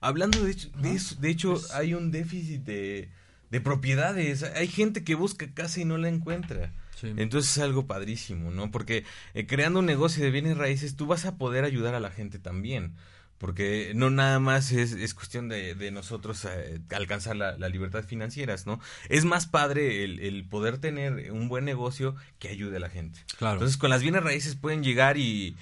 [0.01, 3.09] Hablando de hecho, de, eso- de hecho hay un déficit de,
[3.49, 4.43] de propiedades.
[4.43, 6.73] Hay gente que busca casa y no la encuentra.
[6.99, 7.13] Sí.
[7.17, 8.71] Entonces es algo padrísimo, ¿no?
[8.71, 9.03] Porque
[9.33, 12.39] eh, creando un negocio de bienes raíces tú vas a poder ayudar a la gente
[12.39, 12.93] también.
[13.37, 18.05] Porque no nada más es, es cuestión de, de nosotros eh, alcanzar la, la libertad
[18.05, 18.79] financiera, ¿no?
[19.09, 23.19] Es más padre el, el poder tener un buen negocio que ayude a la gente.
[23.37, 23.55] Claro.
[23.55, 25.57] Entonces con las bienes raíces pueden llegar y,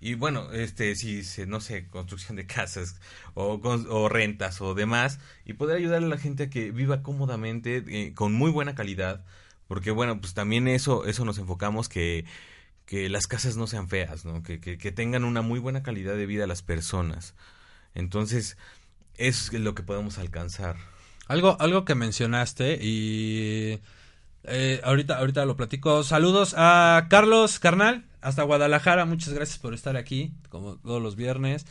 [0.00, 2.96] y bueno, este, si, se- no sé, construcción de casas
[3.34, 8.14] o rentas o demás, y poder ayudar a la gente a que viva cómodamente, eh,
[8.14, 9.24] con muy buena calidad,
[9.68, 12.24] porque bueno, pues también eso, eso nos enfocamos que,
[12.92, 14.42] que las casas no sean feas, ¿no?
[14.42, 17.34] Que, que, tengan una muy buena calidad de vida las personas.
[17.94, 18.58] Entonces,
[19.16, 20.76] eso es lo que podemos alcanzar.
[21.26, 23.80] Algo, algo que mencionaste y
[24.44, 26.04] eh, ahorita, ahorita lo platico.
[26.04, 29.06] Saludos a Carlos Carnal, hasta Guadalajara.
[29.06, 31.64] Muchas gracias por estar aquí, como todos los viernes.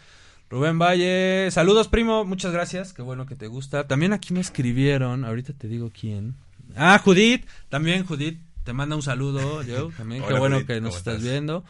[0.50, 3.88] Rubén Valle, saludos primo, muchas gracias, qué bueno que te gusta.
[3.88, 6.34] También aquí me escribieron, ahorita te digo quién.
[6.76, 10.92] Ah, Judith, también Judith, te manda un saludo, yo también, qué bueno Judith, que nos
[10.92, 11.32] ¿cómo estás estás?
[11.32, 11.64] viendo.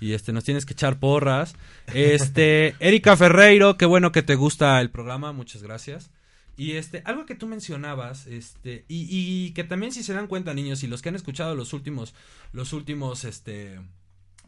[0.00, 1.56] Y este, nos tienes que echar porras.
[1.92, 6.10] Este, Erika Ferreiro, qué bueno que te gusta el programa, muchas gracias.
[6.56, 10.54] Y este, algo que tú mencionabas, este, y, y que también si se dan cuenta,
[10.54, 12.14] niños, y los que han escuchado los últimos,
[12.52, 13.78] los últimos, este,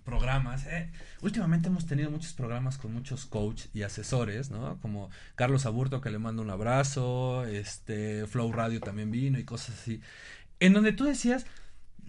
[0.05, 4.79] programas, eh, últimamente hemos tenido muchos programas con muchos coach y asesores, ¿no?
[4.81, 9.79] Como Carlos Aburto, que le mando un abrazo, este, Flow Radio también vino y cosas
[9.81, 10.01] así,
[10.59, 11.47] en donde tú decías,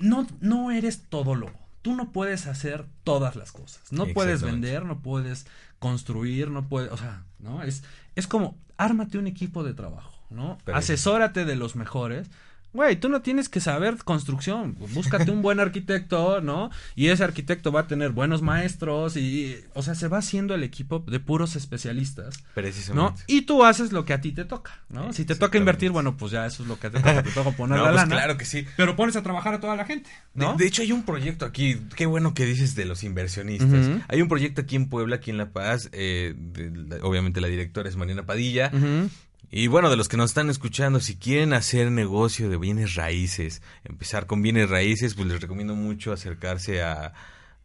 [0.02, 1.54] no, no eres todólogo.
[1.82, 3.82] Tú no puedes hacer todas las cosas.
[3.92, 5.48] No puedes vender, no puedes
[5.80, 7.64] construir, no puedes, o sea, ¿no?
[7.64, 7.84] Es,
[8.16, 10.60] es como, ármate un equipo de trabajo, ¿no?
[10.64, 12.30] Pero- Asesórate de los mejores.
[12.73, 14.75] Güey, tú no tienes que saber construcción.
[14.93, 16.69] Búscate un buen arquitecto, ¿no?
[16.95, 20.63] Y ese arquitecto va a tener buenos maestros y, o sea, se va haciendo el
[20.63, 22.49] equipo de puros especialistas, ¿no?
[22.53, 23.23] Precisamente.
[23.27, 25.12] Y tú haces lo que a ti te toca, ¿no?
[25.12, 27.51] Si te toca invertir, bueno, pues ya eso es lo que te toca, te toca
[27.51, 28.15] poner No, la pues lana.
[28.15, 28.65] claro que sí.
[28.77, 30.55] Pero pones a trabajar a toda la gente, ¿no?
[30.55, 33.89] De, hecho, hay un proyecto aquí, qué bueno que dices de los inversionistas.
[34.07, 37.47] Hay un proyecto aquí en Puebla, aquí en La Paz, eh, de la- obviamente la
[37.47, 38.71] directora es Mariana Padilla.
[38.73, 39.10] Ujú.
[39.52, 43.62] Y bueno, de los que nos están escuchando, si quieren hacer negocio de bienes raíces,
[43.84, 47.14] empezar con bienes raíces, pues les recomiendo mucho acercarse a,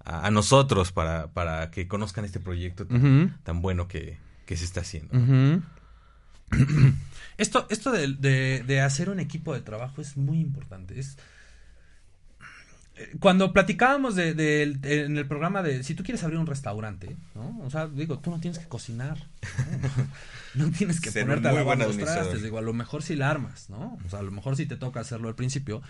[0.05, 4.81] a, a nosotros para, para que conozcan este proyecto tan, bueno que, que se está
[4.81, 5.13] haciendo.
[7.39, 10.99] Esto, esto de, de- de hacer un equipo de trabajo es muy importante.
[10.99, 11.19] Es
[13.21, 17.17] cuando platicábamos de, de- de- en el programa de si tú quieres abrir un restaurante,
[17.35, 17.59] ¿no?
[17.65, 19.19] O sea, digo, tú no tienes que cocinar,
[19.83, 20.07] ¿no?
[20.55, 23.29] No tienes que Ser ponerte a lavar los trastes, digo, a lo mejor sí la
[23.31, 23.99] armas, ¿no?
[24.07, 25.83] O sea, a lo mejor sí te toca hacerlo al principio.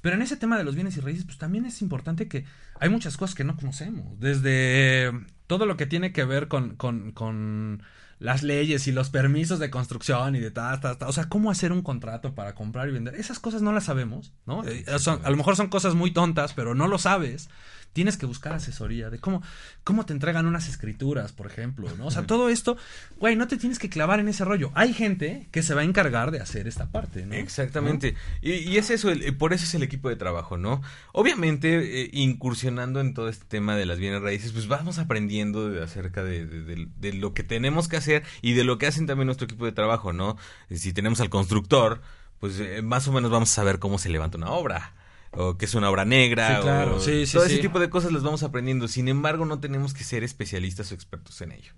[0.00, 2.46] Pero en ese tema de los bienes y raíces, pues también es importante que
[2.80, 4.18] hay muchas cosas que no conocemos.
[4.18, 5.12] Desde
[5.46, 7.82] todo lo que tiene que ver con, con, con
[8.18, 11.08] las leyes y los permisos de construcción y de ta, ta, ta.
[11.08, 13.14] O sea, cómo hacer un contrato para comprar y vender.
[13.14, 14.64] Esas cosas no las sabemos, ¿no?
[14.64, 17.48] Eh, son- a lo mejor son cosas muy tontas, pero no lo sabes.
[17.92, 19.42] Tienes que buscar asesoría de cómo,
[19.82, 22.06] cómo te entregan unas escrituras, por ejemplo, ¿no?
[22.06, 22.76] O sea, todo esto,
[23.18, 24.70] güey, no te tienes que clavar en ese rollo.
[24.74, 27.34] Hay gente que se va a encargar de hacer esta parte, ¿no?
[27.34, 28.14] Exactamente.
[28.40, 30.80] Y, y es eso, el- por eso es el equipo de trabajo, ¿no?
[31.12, 35.82] Obviamente, eh, incursionando en todo este tema de las bienes raíces, pues vamos aprendiendo de-
[35.82, 39.06] acerca de, de- de- de lo que tenemos que hacer y de lo que hacen
[39.06, 40.36] también nuestro equipo de trabajo, ¿no?
[40.70, 42.00] Si tenemos al constructor,
[42.38, 44.92] pues eh, más o menos vamos a saber cómo se levanta una obra.
[45.32, 46.56] O que es una obra negra.
[46.56, 46.96] Sí, claro.
[46.96, 48.88] o Sí, sí, todo ese tipo de cosas las vamos aprendiendo.
[48.88, 51.72] Sin embargo, no tenemos que ser especialistas o expertos en ello.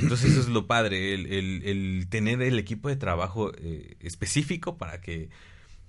[0.00, 4.76] Entonces eso es lo padre, el, el- el tener el equipo de trabajo eh, específico
[4.76, 5.30] para que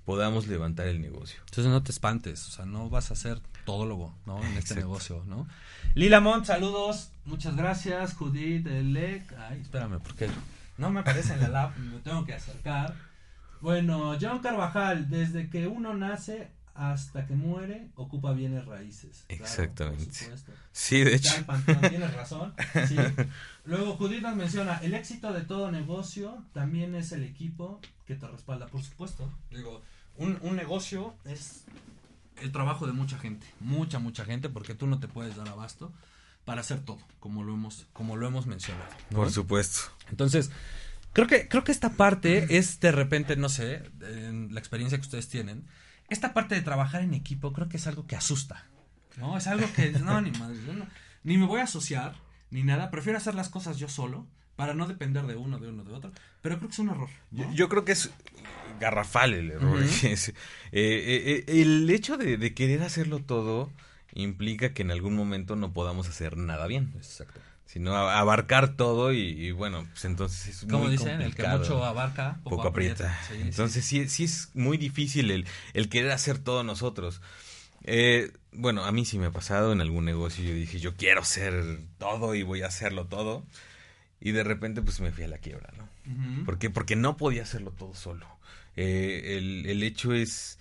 [0.06, 1.40] podamos levantar el negocio.
[1.48, 4.42] Entonces no te espantes, o sea, no vas a ser todólogo, ¿no?
[4.42, 5.46] En este negocio, ¿no?
[5.94, 8.14] Lila Mont, saludos, muchas gracias.
[8.14, 10.30] Judith, Elec, ay, espérame, porque
[10.78, 12.96] no me aparece en la lab, me tengo que acercar.
[13.60, 19.26] Bueno, John Carvajal, desde que uno nace hasta que muere, ocupa bienes raíces.
[19.28, 20.04] Claro, Exactamente.
[20.04, 20.54] por.
[20.72, 21.36] Sí, de hecho.
[21.36, 22.54] Ya, Pantón, tienes razón.
[22.88, 22.96] sí.
[23.66, 28.28] Luego Judith nos menciona, el éxito de todo negocio también es el equipo que te
[28.28, 29.28] respalda, por supuesto.
[29.50, 29.82] Digo,
[30.18, 31.66] un, un negocio es
[32.42, 35.92] el trabajo de mucha gente, mucha, mucha gente, porque tú no te puedes dar abasto
[36.46, 38.90] para hacer todo, como lo hemos, como lo hemos mencionado.
[39.10, 39.18] ¿no?
[39.18, 39.80] Por supuesto.
[40.12, 40.52] Entonces,
[41.12, 45.06] creo que, creo que esta parte es de repente, no sé, en la experiencia que
[45.06, 45.66] ustedes tienen,
[46.10, 48.66] esta parte de trabajar en equipo creo que es algo que asusta.
[49.18, 49.38] ¿No?
[49.38, 50.86] Es algo que, no, ni madre, no-
[51.24, 52.16] ni me voy a asociar,
[52.52, 55.84] ni nada, prefiero hacer las cosas yo solo, para no depender de uno, de uno,
[55.84, 57.10] de otro, pero creo que es un error.
[57.32, 57.44] ¿no?
[57.44, 58.10] Yo, yo creo que es
[58.80, 59.80] garrafal el error.
[60.04, 60.34] Es, eh,
[60.72, 63.72] eh, eh, el hecho de, de querer hacerlo todo
[64.14, 66.92] implica que en algún momento no podamos hacer nada bien.
[66.96, 67.40] Exacto.
[67.68, 71.60] Sino abarcar todo y, y bueno, pues entonces es Como muy dicen, el que complicado.
[71.60, 73.16] mucho abarca, poco, poco aprieta.
[73.28, 73.36] Sí.
[73.42, 77.22] Entonces sí, sí es muy difícil el, el querer hacer todo nosotros.
[77.84, 80.44] Eh, bueno, a mí sí me ha pasado en algún negocio.
[80.44, 83.44] Yo dije, yo quiero hacer todo y voy a hacerlo todo.
[84.20, 85.88] Y de repente pues me fui a la quiebra, ¿no?
[86.12, 86.46] Ujú.
[86.46, 86.70] ¿Por qué?
[86.70, 88.26] Porque no podía hacerlo todo solo.
[88.78, 90.58] Eh, el, el hecho es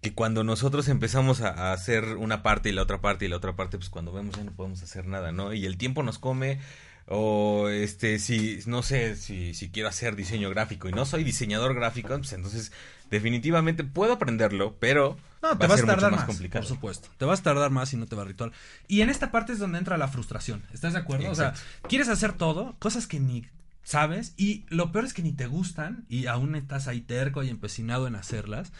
[0.00, 3.54] que cuando nosotros empezamos a, hacer una parte y la otra parte y la otra
[3.54, 5.52] parte, pues cuando vemos ya no podemos hacer nada, ¿no?
[5.52, 6.58] Y el tiempo nos come,
[7.06, 11.74] o este, si, no sé, si, si quiero hacer diseño gráfico y no soy diseñador
[11.74, 12.72] gráfico, pues entonces
[13.10, 16.62] definitivamente puedo aprenderlo, pero No, te va vas a tardar mucho más, más complicado.
[16.62, 17.08] por supuesto.
[17.18, 18.52] Te vas a tardar más y no te va a ritual.
[18.88, 20.62] Y en esta parte es donde entra la frustración.
[20.72, 21.30] ¿Estás de acuerdo?
[21.30, 21.52] O sea,
[21.88, 23.46] quieres hacer todo, cosas que ni
[23.82, 27.48] sabes, y lo peor es que ni te gustan, y aún estás ahí terco y
[27.48, 28.72] empecinado en hacerlas,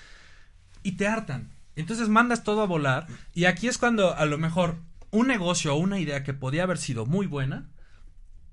[0.82, 1.50] y te hartan.
[1.76, 4.76] Entonces mandas todo a volar, y aquí es cuando a lo mejor
[5.10, 7.68] un negocio o una idea que podía haber sido muy buena,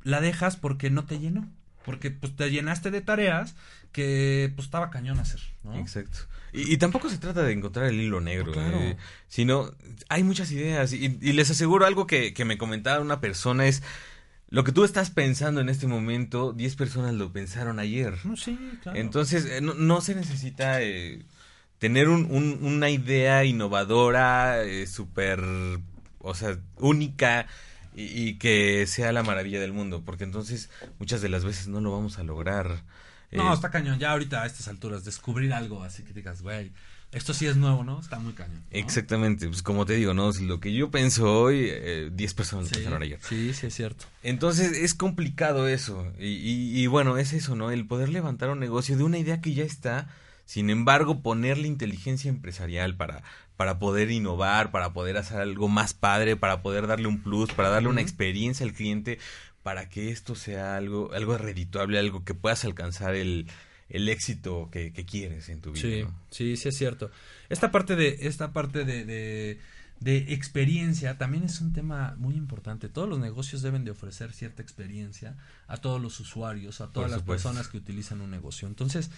[0.03, 1.47] la dejas porque no te llenó.
[1.83, 3.55] Porque pues te llenaste de tareas
[3.91, 5.77] que pues estaba cañón hacer, ¿no?
[5.77, 6.19] Exacto.
[6.51, 8.77] Y, y tampoco se trata de encontrar el hilo negro, claro.
[8.77, 9.71] eh, sino
[10.09, 10.91] hay muchas ideas.
[10.93, 13.83] Y, y les aseguro algo que, que me comentaba una persona es,
[14.49, 18.17] lo que tú estás pensando en este momento, 10 personas lo pensaron ayer.
[18.25, 18.97] No, sí, claro.
[18.97, 21.25] Entonces, eh, no, no se necesita eh,
[21.79, 25.41] tener un- un- una idea innovadora, eh, súper,
[26.19, 27.47] o sea, única
[27.95, 31.81] y, y que sea la maravilla del mundo, porque entonces muchas de las veces no
[31.81, 32.83] lo vamos a lograr.
[33.31, 33.99] No, Eh, está cañón.
[33.99, 36.71] Ya ahorita a estas alturas, descubrir algo así que digas, güey,
[37.11, 37.99] esto sí es nuevo, ¿no?
[37.99, 38.57] Está muy cañón.
[38.59, 38.77] ¿no?
[38.77, 40.31] Exactamente, pues como te digo, ¿no?
[40.41, 43.19] Lo que yo pienso hoy, eh, 10 personas lo Sí, pensaron ayer.
[43.21, 44.05] sí, sí, es cierto.
[44.23, 46.05] Entonces es complicado eso.
[46.19, 47.71] Y, y- y bueno, es eso, ¿no?
[47.71, 50.07] El poder levantar un negocio de una idea que ya está,
[50.47, 53.21] sin embargo, ponerle inteligencia empresarial para,
[53.57, 57.67] para poder innovar, para poder hacer algo más padre, para poder darle un plus, para
[57.67, 59.19] darle una experiencia al cliente,
[59.62, 63.47] para que esto sea algo, algo redituable, algo que puedas alcanzar el,
[63.89, 65.81] el éxito que, que quieres en tu vida.
[65.81, 66.15] Sí, ¿no?
[66.31, 67.12] sí, sí es cierto.
[67.49, 69.60] Esta parte de, esta parte de, de,
[69.99, 72.88] de experiencia también es un tema muy importante.
[72.88, 75.36] Todos los negocios deben de ofrecer cierta experiencia
[75.67, 78.69] a todos los usuarios, a todas las personas que utilizan un negocio.
[78.69, 79.12] Entonces,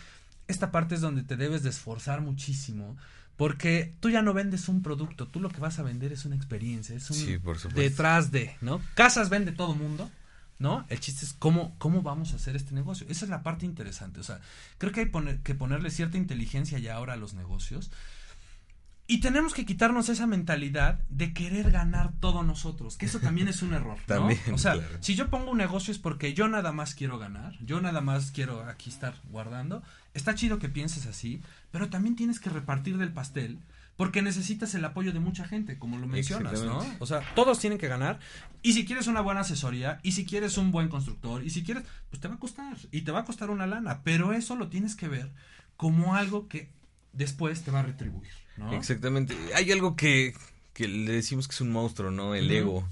[0.50, 2.98] esta parte es donde te debes de esforzar muchísimo.
[3.38, 6.36] Porque tú ya no vendes un producto, tú lo que vas a vender es una
[6.36, 7.80] experiencia, es un Sí, por supuesto.
[7.82, 8.82] detrás de, ¿no?
[8.96, 10.12] Casas vende todo mundo,
[10.58, 10.86] ¿no?
[10.90, 13.08] El chiste es cómo, cómo vamos a hacer este negocio.
[13.10, 14.20] Esa es la parte interesante.
[14.20, 14.42] O sea,
[14.78, 17.92] creo que hay poner- que ponerle cierta inteligencia ya ahora a los negocios.
[19.12, 23.64] Y tenemos que quitarnos esa mentalidad de querer ganar todo nosotros, que eso también es
[23.64, 24.06] un error, ¿no?
[24.06, 24.98] También, o sea, claro.
[25.00, 28.30] si yo pongo un negocio es porque yo nada más quiero ganar, yo nada más
[28.30, 29.82] quiero aquí estar guardando.
[30.14, 31.42] Está chido que pienses así,
[31.72, 33.58] pero también tienes que repartir del pastel
[33.98, 36.86] porque necesitas el apoyo de mucha gente, como lo mencionas, ¿no?
[37.00, 38.20] O sea, todos tienen que ganar.
[38.62, 41.84] Y si quieres una buena asesoría, y si quieres un buen constructor, y si quieres,
[42.12, 44.68] pues te va a costar, y te va a costar una lana, pero eso lo
[44.68, 45.32] tienes que ver
[45.78, 46.70] como algo que
[47.14, 48.74] después te va a retribuir, ¿no?
[48.74, 49.36] Exactamente.
[49.56, 50.34] Hay algo que,
[50.74, 52.36] que le decimos que es un monstruo, ¿no?
[52.36, 52.88] El ego.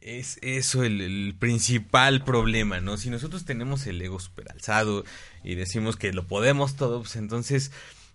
[0.00, 2.96] Es eso el, el principal problema, ¿no?
[2.96, 5.04] Si nosotros tenemos el ego super alzado
[5.44, 7.70] y decimos que lo podemos todo, pues entonces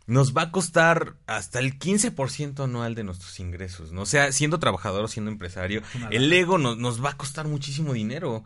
[0.07, 4.01] nos va a costar hasta el 15% anual de nuestros ingresos, ¿no?
[4.01, 7.93] O sea, siendo trabajador o siendo empresario, el ego nos, nos va a costar muchísimo
[7.93, 8.45] dinero.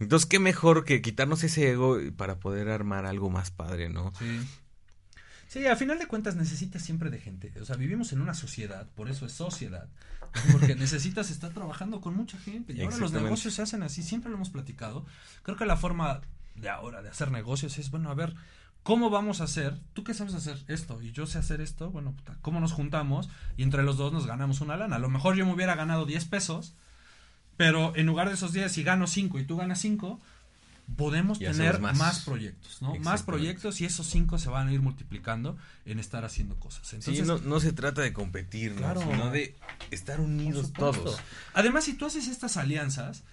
[0.00, 4.12] Entonces, qué mejor que quitarnos ese ego para poder armar algo más padre, ¿no?
[4.18, 4.40] Sí.
[5.54, 7.52] Sí, a final de cuentas necesitas siempre de gente.
[7.60, 9.86] O sea, vivimos en una sociedad, por eso es sociedad.
[10.50, 12.72] Porque necesitas estar trabajando con mucha gente.
[12.72, 15.06] Y ahora los negocios se hacen así, siempre lo hemos platicado.
[15.44, 16.22] Creo que la forma
[16.56, 18.34] de ahora de hacer negocios es, bueno, a ver,
[18.82, 19.78] ¿Cómo vamos a hacer?
[19.94, 21.00] ¿Tú qué sabes hacer esto?
[21.00, 21.90] Y yo sé hacer esto.
[21.90, 23.30] Bueno, puta, ¿cómo nos juntamos?
[23.56, 24.96] Y entre los dos nos ganamos una lana.
[24.96, 26.74] A lo mejor yo me hubiera ganado 10 pesos,
[27.56, 30.20] pero en lugar de esos 10, si gano 5 y tú ganas 5,
[30.96, 31.96] podemos Y tener más.
[31.98, 32.24] más.
[32.24, 32.94] proyectos, ¿no?
[32.96, 36.92] Más proyectos y esos 5 se van a ir multiplicando en estar haciendo cosas.
[36.92, 38.78] Entonces, sí, no, no se trata de competir, ¿no?
[38.78, 39.00] Claro.
[39.00, 39.56] sino de
[39.90, 41.18] estar unidos todos.
[41.54, 43.24] Además, si tú haces estas alianzas,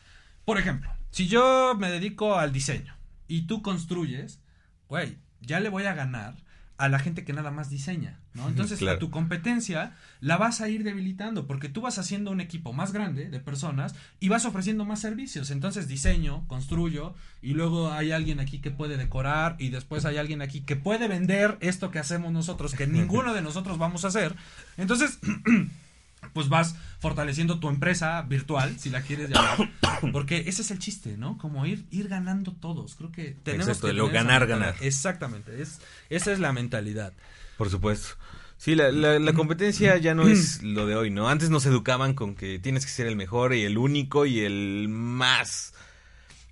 [0.46, 2.96] por ejemplo, si yo me dedico al diseño
[3.28, 4.40] y tú construyes,
[4.88, 6.36] güey, ya le voy a ganar
[6.82, 8.48] a la gente que nada más diseña, ¿no?
[8.50, 8.98] Entonces, Claro.
[8.98, 12.92] a tu competencia la vas a ir debilitando porque tú vas haciendo un equipo más
[12.92, 15.52] grande de personas y vas ofreciendo más servicios.
[15.52, 20.42] Entonces, diseño, construyo y luego hay alguien aquí que puede decorar y después hay alguien
[20.42, 24.36] aquí que puede vender esto que hacemos nosotros que ninguno de nosotros vamos a hacer.
[24.78, 25.20] Entonces,
[26.34, 29.72] pues vas fortaleciendo tu empresa virtual, si la quieres llamar,
[30.12, 31.38] porque ese es el chiste, ¿no?
[31.38, 32.96] Como ir ir ganando todos.
[32.96, 34.76] Creo que tenemos Exacto, que lo ganar, ganar.
[34.82, 37.14] Exactamente, es esa es la mentalidad.
[37.58, 38.16] Por supuesto.
[38.58, 41.30] Sí, la, la, la competencia ya no es lo de hoy, ¿no?
[41.30, 44.88] Antes nos educaban con que tienes que ser el mejor y el único y el
[44.90, 45.74] más.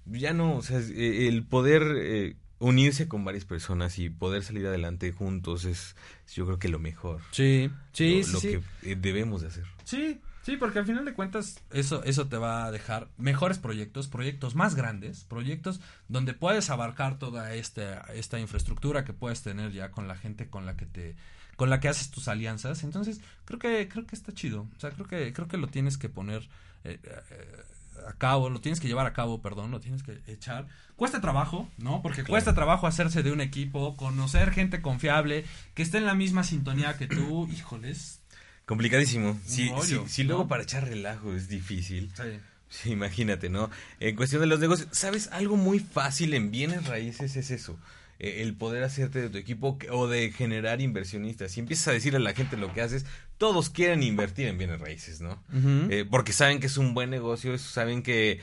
[0.05, 4.67] Ya no, o sea, eh, el poder eh, unirse con varias personas y poder salir
[4.67, 5.95] adelante juntos es,
[6.33, 7.21] yo creo que lo mejor.
[7.31, 8.47] Sí, sí, lo, sí, lo sí.
[8.49, 9.65] que eh, debemos de hacer.
[9.85, 14.07] Sí, sí, porque al final de cuentas eso, eso te va a dejar mejores proyectos,
[14.07, 19.91] proyectos más grandes, proyectos donde puedes abarcar toda esta, esta infraestructura que puedes tener ya
[19.91, 21.15] con la gente con la que te
[21.55, 22.85] con la que haces tus alianzas.
[22.85, 24.67] Entonces, creo que creo que está chido.
[24.77, 26.47] O sea, creo que creo que lo tienes que poner
[26.85, 27.63] eh, eh,
[28.07, 30.67] a cabo, lo tienes que llevar a cabo, perdón, lo tienes que echar.
[30.95, 32.01] Cuesta trabajo, ¿no?
[32.01, 32.29] Porque Claro.
[32.31, 36.97] cuesta trabajo hacerse de un equipo, conocer gente confiable, que esté en la misma sintonía
[36.97, 37.47] que tú.
[37.51, 38.21] Híjoles.
[38.65, 39.39] Complicadísimo.
[39.71, 42.11] Rollo, si luego para echar relajo es difícil.
[42.15, 42.39] Sí.
[42.71, 43.71] Sí, imagínate, ¿no?
[43.99, 45.27] En cuestión de los negocios, ¿sabes?
[45.31, 47.79] Algo muy fácil en bienes raíces es eso.
[48.19, 51.51] Eh, el poder hacerte de tu equipo o de generar inversionistas.
[51.51, 53.05] Si empiezas a decir a la gente lo que haces,
[53.37, 55.41] todos quieren invertir en bienes raíces, ¿no?
[55.89, 58.41] Eh, porque saben que es un buen negocio, saben que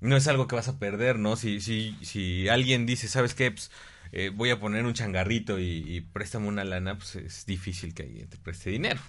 [0.00, 1.36] no es algo que vas a perder, ¿no?
[1.36, 3.50] Si, si, si alguien dice, ¿sabes qué?
[3.50, 3.70] Pues,
[4.12, 8.04] eh, voy a poner un changarrito y, y préstame una lana, pues es difícil que
[8.04, 9.00] alguien te preste dinero.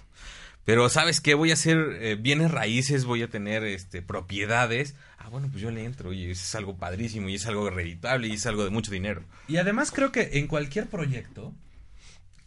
[0.64, 1.34] Pero ¿sabes qué?
[1.34, 4.94] Voy a hacer eh, bienes raíces, voy a tener este propiedades.
[5.18, 8.28] Ah, bueno, pues yo le entro y eso es algo padrísimo y es algo reditable
[8.28, 9.22] y es algo de mucho dinero.
[9.48, 11.52] Y además creo que en cualquier proyecto,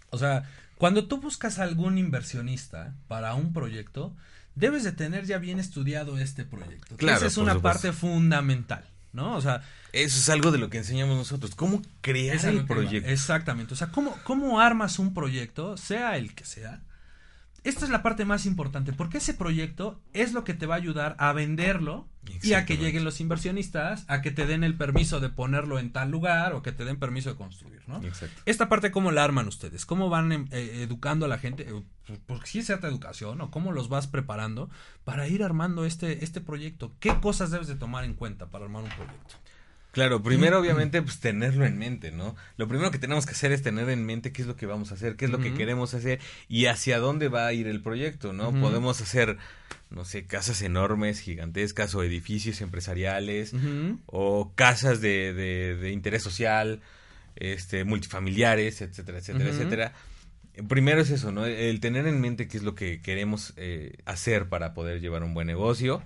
[0.09, 4.15] o sea, cuando tú buscas algún inversionista para un proyecto,
[4.55, 6.95] debes de tener ya bien estudiado este proyecto.
[6.97, 7.79] Claro, Esa es una supuesto.
[7.81, 9.35] parte fundamental, ¿no?
[9.35, 11.55] O sea, Eso es algo de lo que enseñamos nosotros.
[11.55, 13.09] ¿Cómo crear el proyecto?
[13.09, 13.73] Exactamente.
[13.73, 16.81] O sea, ¿cómo, ¿cómo armas un proyecto, sea el que sea?
[17.63, 20.77] Esta es la parte más importante, porque ese proyecto es lo que te va a
[20.77, 22.07] ayudar a venderlo
[22.41, 25.91] y a que lleguen los inversionistas, a que te den el permiso de ponerlo en
[25.91, 28.01] tal lugar o que te den permiso de construir, ¿no?
[28.03, 28.41] Exacto.
[28.45, 29.85] Esta parte, ¿cómo la arman ustedes?
[29.85, 31.67] ¿Cómo van em, eh, educando a la gente?
[31.69, 34.69] Eh, Porque si es cierta educación, ¿o cómo los vas preparando
[35.03, 36.93] para ir armando este, este proyecto?
[36.99, 39.35] ¿Qué cosas debes de tomar en cuenta para armar un proyecto?
[39.93, 42.35] Claro, primero obviamente pues tenerlo en mente, ¿no?
[42.57, 44.91] Lo primero que tenemos que hacer es tener en mente qué es lo que vamos
[44.91, 47.79] a hacer, qué es lo que queremos hacer y hacia dónde va a ir el
[47.79, 48.59] proyecto, ¿no?
[48.59, 49.37] Podemos hacer,
[49.91, 53.53] no sé, casas enormes, gigantescas o edificios empresariales
[54.07, 56.81] o casas de, de, de interés social,
[57.35, 59.93] este, multifamiliares, etcétera, etcétera, etcétera.
[60.67, 61.45] Primero es eso, ¿no?
[61.45, 65.35] El tener en mente qué es lo que queremos eh, hacer para poder llevar un
[65.35, 66.01] buen negocio.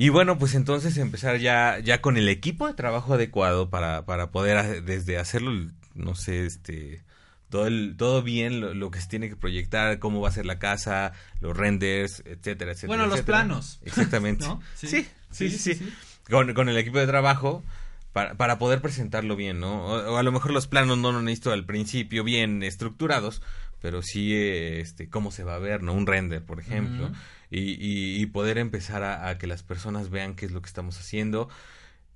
[0.00, 4.30] Y bueno, pues entonces empezar ya, ya con el equipo de trabajo adecuado para, para
[4.30, 7.02] poder desde hacerlo, no sé, este,
[7.50, 10.46] todo el, todo bien, lo, lo que se tiene que proyectar, cómo va a ser
[10.46, 12.86] la casa, los renders, etcétera, etcétera.
[12.86, 13.80] Bueno, los planos.
[13.84, 14.44] Exactamente.
[14.46, 14.62] ¿No?
[14.76, 15.92] Sí, sí, sí, sí, sí.
[16.30, 17.64] Con, con el equipo de trabajo
[18.12, 19.84] para, para poder presentarlo bien, ¿no?
[19.84, 23.42] O, o a lo mejor los planos no lo necesito al principio bien estructurados,
[23.82, 25.92] pero sí, este, cómo se va a ver, ¿no?
[25.92, 27.10] Un render, por ejemplo.
[27.50, 30.68] Y, y, y poder empezar a, a que las personas vean qué es lo que
[30.68, 31.48] estamos haciendo.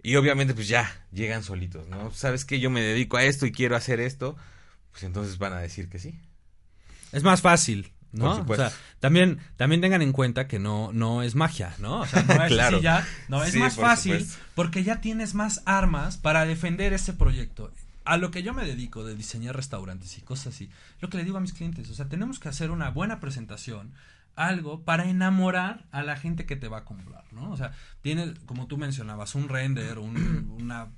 [0.03, 2.11] Y obviamente, pues ya, llegan solitos, ¿no?
[2.11, 4.37] ¿Sabes que Yo me dedico a esto y quiero hacer esto.
[4.91, 6.19] Pues entonces van a decir que sí.
[7.13, 8.27] Es más fácil, ¿no?
[8.27, 8.67] Por supuesto.
[8.67, 12.01] O sea, también, también tengan en cuenta que no, no es magia, ¿no?
[12.01, 12.77] O sea, no es Claro.
[12.79, 13.07] así ya.
[13.29, 14.43] No, es Sí, más por fácil supuesto.
[14.55, 17.71] porque ya tienes más armas para defender ese proyecto.
[18.05, 20.69] A lo que yo me dedico de diseñar restaurantes y cosas así,
[21.01, 23.93] lo que le digo a mis clientes, o sea, tenemos que hacer una buena presentación,
[24.37, 27.51] algo para enamorar a la gente que te va a comprar, ¿no?
[27.51, 30.89] O sea, tienes, como tú mencionabas, un render, un- una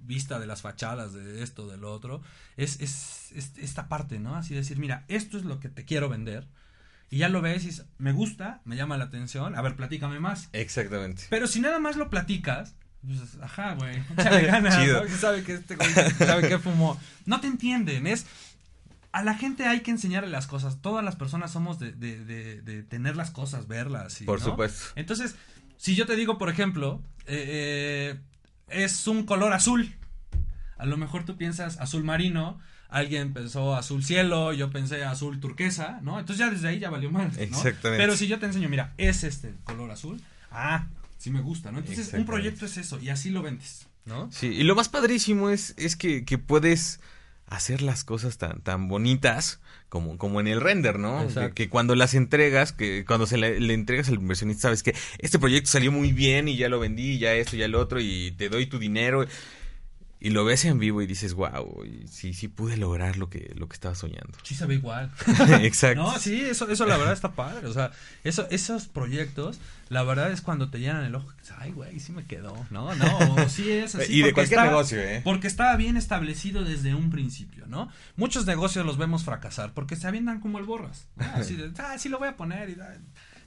[0.00, 2.22] vista de las fachadas de esto, del otro,
[2.56, 4.36] es, es, es esta parte, ¿no?
[4.36, 6.46] Así decir, mira, esto es lo que te quiero vender.
[7.10, 10.18] Y ya lo ves y dices, me gusta, me llama la atención, a ver, platícame
[10.20, 10.48] más.
[10.52, 11.24] Exactamente.
[11.30, 12.74] Pero si nada más lo platicas,
[13.04, 13.96] Pues, ajá, güey.
[14.18, 14.76] Échale ganas.
[14.76, 15.04] Chido.
[15.04, 15.16] ¿no?
[15.16, 16.98] Sabe que este güey sabe que fumó.
[17.24, 18.06] No te entienden.
[18.08, 18.26] Es.
[19.16, 20.82] A la gente hay que enseñarle las cosas.
[20.82, 24.20] Todas las personas somos de, de, de, de tener las cosas, verlas.
[24.20, 24.44] y, Por ¿no?
[24.44, 24.92] supuesto.
[24.94, 25.36] Entonces,
[25.78, 28.20] si yo te digo, por ejemplo, eh, eh,
[28.68, 29.94] es un color azul.
[30.76, 32.58] A lo mejor tú piensas azul marino,
[32.90, 36.20] alguien pensó azul cielo, yo pensé azul turquesa, ¿no?
[36.20, 37.40] Entonces ya desde ahí ya valió mal, ¿no?
[37.40, 38.04] Exactamente.
[38.04, 41.78] Pero si yo te enseño, mira, es este color azul, ah, sí me gusta, ¿no?
[41.78, 44.30] Entonces un proyecto es eso y así lo vendes, ¿no?
[44.30, 47.00] Sí, y lo más padrísimo es, es que, que puedes
[47.46, 51.26] hacer las cosas tan, tan bonitas como, como en el render, ¿no?
[51.32, 54.94] Que, que cuando las entregas, que cuando se le, le entregas al inversionista, sabes que
[55.18, 58.32] este proyecto salió muy bien y ya lo vendí, ya esto, ya lo otro, y
[58.32, 59.24] te doy tu dinero.
[60.26, 63.68] Y lo ves en vivo y dices, wow, sí, sí pude lograr lo que, lo
[63.68, 64.36] que estaba soñando.
[64.42, 65.12] Sí se ve igual.
[65.62, 66.02] Exacto.
[66.02, 67.68] No, sí, eso, eso la verdad está padre.
[67.68, 67.92] O sea,
[68.24, 71.32] eso, esos proyectos, la verdad es cuando te llenan el ojo.
[71.58, 72.66] Ay, güey, sí me quedó.
[72.70, 74.14] No, no, o sí es así.
[74.14, 75.20] Y de cualquier negocio, ¿eh?
[75.22, 77.88] Porque estaba bien establecido desde un principio, ¿no?
[78.16, 81.06] Muchos negocios los vemos fracasar porque se avientan como el borras.
[81.14, 81.24] ¿no?
[81.34, 82.68] Así de, ah, sí lo voy a poner.
[82.70, 82.98] Y, ah,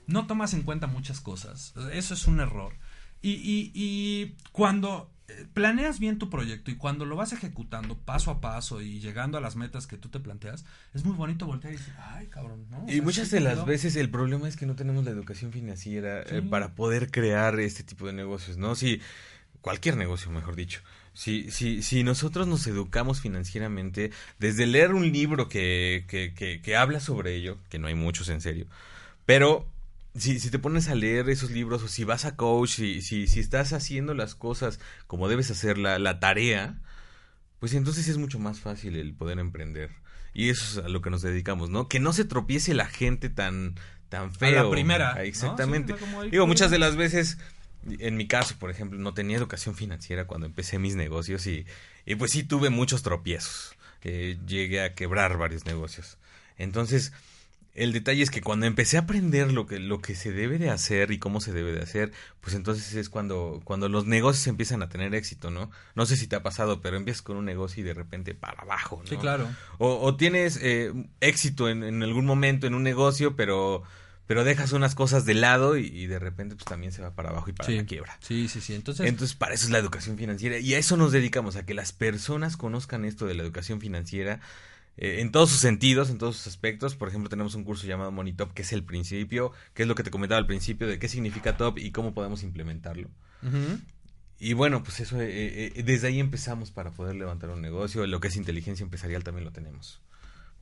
[0.06, 1.74] no tomas en cuenta muchas cosas.
[1.92, 2.72] Eso es un error.
[3.20, 5.10] Y, y, y cuando
[5.52, 9.40] planeas bien tu proyecto y cuando lo vas ejecutando paso a paso y llegando a
[9.40, 10.64] las metas que tú te planteas,
[10.94, 12.84] es muy bonito voltear y decir, ay, cabrón, ¿no?
[12.88, 13.66] Y muchas de las quedó".
[13.66, 17.82] veces el problema es que no tenemos la educación financiera eh, para poder crear este
[17.82, 18.74] tipo de negocios, ¿no?
[18.74, 19.00] Si
[19.60, 20.80] cualquier negocio, mejor dicho.
[21.12, 26.76] Si, si, si nosotros nos educamos financieramente, desde leer un libro que, que, que, que
[26.76, 28.66] habla sobre ello, que no hay muchos en serio,
[29.26, 29.66] pero
[30.16, 33.26] si, si te pones a leer esos libros o si vas a coach, si, si,
[33.26, 36.80] si estás haciendo las cosas como debes hacer la, la tarea,
[37.58, 39.90] pues entonces es mucho más fácil el poder emprender.
[40.32, 41.88] Y eso es a lo que nos dedicamos, ¿no?
[41.88, 43.74] Que no se tropiece la gente tan,
[44.08, 44.64] tan feo.
[44.64, 45.20] la primera, Ah, ¿no?
[45.22, 45.94] Exactamente.
[45.98, 47.38] Sí, Digo, muchas de las veces,
[47.84, 51.66] en mi caso, por ejemplo, no tenía educación financiera cuando empecé mis negocios y,
[52.06, 53.74] y pues sí tuve muchos tropiezos.
[54.02, 56.16] Eh, llegué a quebrar varios negocios.
[56.56, 57.12] Entonces,
[57.74, 60.70] el detalle es que cuando empecé a aprender lo que, lo que se debe de
[60.70, 64.82] hacer y cómo se debe de hacer, pues entonces es cuando, cuando los negocios empiezan
[64.82, 65.70] a tener éxito, ¿no?
[65.94, 68.62] No sé si te ha pasado, pero empiezas con un negocio y de repente para
[68.62, 69.08] abajo, ¿no?
[69.08, 69.48] Sí, claro.
[69.78, 73.84] O, o tienes eh, éxito en, en algún momento en un negocio, pero,
[74.26, 77.30] pero dejas unas cosas de lado y, y de repente pues también se va para
[77.30, 77.76] abajo y para Sí.
[77.76, 78.18] la quiebra.
[78.20, 78.74] Sí, sí, sí.
[78.74, 80.58] Entonces, Entonces, para eso es la educación financiera.
[80.58, 84.40] Y a eso nos dedicamos, a que las personas conozcan esto de la educación financiera
[84.96, 86.94] eh, en todos sus sentidos, en todos sus aspectos.
[86.96, 89.94] Por ejemplo, tenemos un curso llamado Money Top, que es el principio, que es lo
[89.94, 93.08] que te comentaba al principio, de qué significa Top y cómo podemos implementarlo.
[94.38, 98.06] Y bueno, pues eso, eh, eh, desde ahí empezamos para poder levantar un negocio.
[98.06, 100.00] Lo que es inteligencia empresarial también lo tenemos,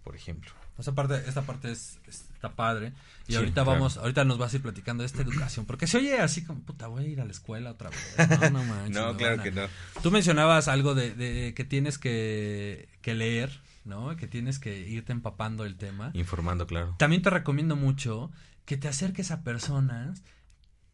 [0.03, 0.51] por ejemplo.
[0.79, 2.93] Esta parte, esta parte es, está padre.
[3.27, 3.73] Y Sí, ahorita claro.
[3.73, 5.67] vamos, ahorita nos vas a ir platicando de esta educación.
[5.67, 8.41] Porque se oye así como, puta, voy a ir a la escuela otra vez.
[8.41, 8.91] No, no manches.
[8.97, 9.63] no, claro que no.
[10.03, 14.15] Tú mencionabas algo de, de que tienes que, que leer, ¿no?
[14.17, 16.11] Que tienes que irte empapando el tema.
[16.15, 16.95] Informando, claro.
[16.99, 18.31] También te recomiendo mucho
[18.65, 20.23] que te acerques a personas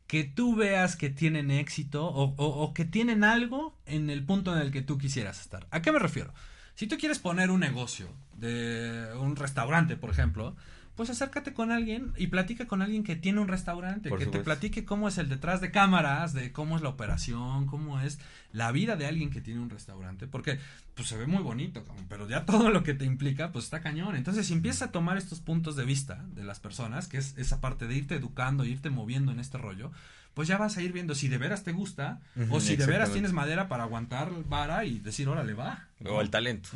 [0.07, 4.55] que tú veas que tienen éxito o, o- o que tienen algo en el punto
[4.55, 5.66] en el que tú quisieras estar.
[5.70, 6.32] ¿A qué me refiero?
[6.74, 10.57] Si tú quieres poner un negocio de un restaurante, por ejemplo,
[10.97, 14.40] pues acércate con alguien y platica con alguien que tiene un restaurante, Por que te
[14.40, 18.18] platique cómo es el detrás de cámaras, de cómo es la operación, cómo es
[18.53, 20.61] la vida de alguien que tiene un restaurante, porque
[20.95, 24.14] pues se ve muy bonito, pero ya todo lo que te implica pues está cañón.
[24.14, 27.61] Entonces, si empiezas a tomar estos puntos de vista de las personas, que es esa
[27.61, 29.90] parte de irte educando, irte moviendo en este rollo,
[30.34, 32.20] pues ya vas a ir viendo si de veras te gusta
[32.51, 35.88] o si de veras tienes madera para aguantar vara y decir, órale, va.
[36.05, 36.68] O el talento.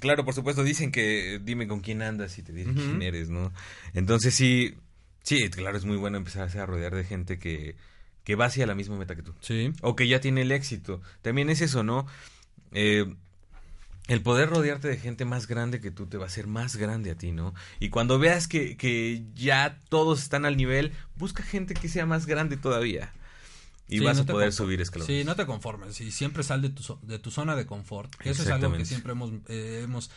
[0.00, 3.52] Claro, por supuesto, dicen que dime con quién andas y te diré quién eres, ¿no?
[3.94, 4.74] Entonces sí,
[5.22, 7.76] sí, claro, es muy bueno empezarse a rodear de gente que,
[8.24, 9.34] que va hacia la misma meta que tú.
[9.40, 9.72] Sí.
[9.82, 11.00] O que ya tiene el éxito.
[11.22, 12.06] También es eso, ¿no?
[12.72, 13.06] Eh,
[14.08, 17.10] el poder rodearte de gente más grande que tú te va a hacer más grande
[17.10, 17.54] a ti, ¿no?
[17.80, 22.26] Y cuando veas que, que ya todos están al nivel, busca gente que sea más
[22.26, 23.12] grande todavía.
[23.88, 25.06] Y Sí, vas no a poder subir escalones.
[25.06, 28.14] Sí, no te conformes y siempre sal de tu, de tu zona de confort.
[28.16, 30.10] que Eso es algo que siempre hemos, eh, hemos,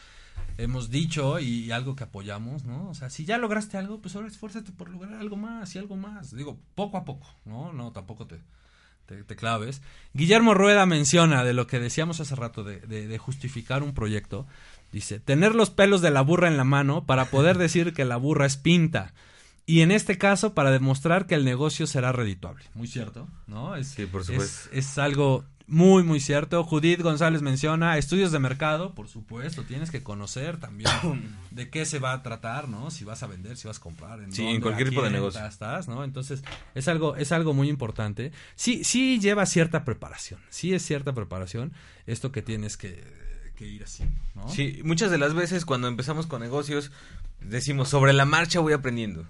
[0.57, 2.89] hemos dicho y algo que apoyamos, ¿no?
[2.89, 5.95] O sea, si ya lograste algo, pues ahora esfuérzate por lograr algo más y algo
[5.95, 6.35] más.
[6.35, 7.71] Digo, poco a poco, ¿no?
[7.71, 8.39] No, tampoco te,
[9.05, 9.83] te, te claves.
[10.13, 14.47] Guillermo Rueda menciona de lo que decíamos hace rato de, de, de justificar un proyecto.
[14.91, 18.17] Dice, tener los pelos de la burra en la mano para poder decir que la
[18.17, 19.13] burra es pinta.
[19.69, 22.65] Y en este caso, para demostrar que el negocio será redituable.
[22.73, 23.75] Muy cierto, ¿no?
[23.75, 24.69] Es, Sí, por es, supuesto.
[24.73, 26.63] es algo Muy, muy cierto.
[26.63, 30.89] Judith González menciona estudios de mercado, por supuesto, tienes que conocer también
[31.51, 32.89] de qué se va a tratar, ¿no?
[32.89, 35.11] Si vas a vender, si vas a comprar, en Sí, dónde, en cualquier tipo de
[35.11, 35.45] negocio.
[35.45, 36.03] Estás, ¿no?
[36.03, 36.43] Entonces,
[36.73, 38.31] es algo, es algo muy importante.
[38.55, 41.73] Sí, sí lleva cierta preparación, sí es cierta preparación
[42.07, 43.03] esto que tienes que,
[43.55, 44.49] que ir haciendo, ¿no?
[44.49, 46.91] Sí, muchas de las veces cuando empezamos con negocios
[47.41, 49.27] decimos sobre la marcha voy aprendiendo.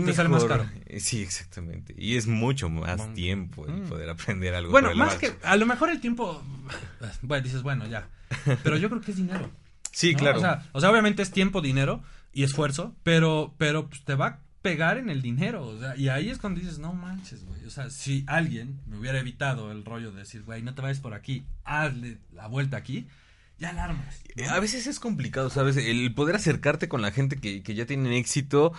[0.00, 0.66] ¿Qué Te sale más caro.
[0.86, 1.94] Eh, Sí, exactamente.
[1.98, 3.88] Y es mucho más tiempo el Mm.
[3.88, 4.70] poder aprender algo.
[4.70, 6.42] Bueno, más que, a lo mejor el tiempo,
[7.22, 8.08] bueno, dices, bueno, ya,
[8.62, 9.50] pero yo creo que es dinero.
[9.92, 10.18] Sí, ¿no?
[10.18, 10.38] claro.
[10.38, 14.26] O sea, o sea, obviamente es tiempo, dinero y esfuerzo, pero, pero pues, te va
[14.26, 15.64] a pegar en el dinero.
[15.66, 17.64] O sea, y ahí es cuando dices, no manches, güey.
[17.66, 21.00] O sea, si alguien me hubiera evitado el rollo de decir, güey, no te vayas
[21.00, 23.06] por aquí, hazle la vuelta aquí,
[23.58, 24.22] ya la armas.
[24.36, 24.42] ¿no?
[24.42, 25.76] Eh, A veces es complicado, ¿sabes?
[25.76, 28.72] El poder acercarte con la gente que, que ya tienen éxito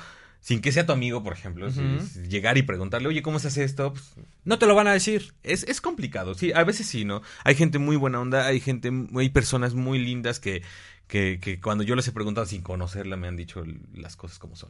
[0.45, 1.71] sin que sea tu amigo, por ejemplo.
[1.71, 1.81] si
[2.29, 3.93] llegar y preguntarle, oye, ¿cómo se hace esto?
[3.93, 5.33] Pues, No te lo van a decir.
[5.41, 7.23] es, es complicado, sí, a veces sí, ¿no?
[7.43, 10.61] Hay gente muy buena onda, hay gente, hay personas muy lindas que,
[11.07, 13.63] que, que cuando yo les he preguntado sin conocerla me han dicho
[13.95, 14.69] las cosas como son.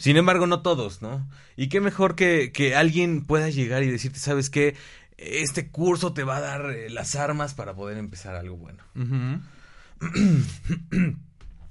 [0.00, 1.24] Sin embargo, no todos, ¿no?
[1.56, 4.74] Y qué mejor que, que alguien pueda llegar y decirte, ¿sabes qué?
[5.18, 8.82] Este curso te va a dar eh, las armas para poder empezar algo bueno.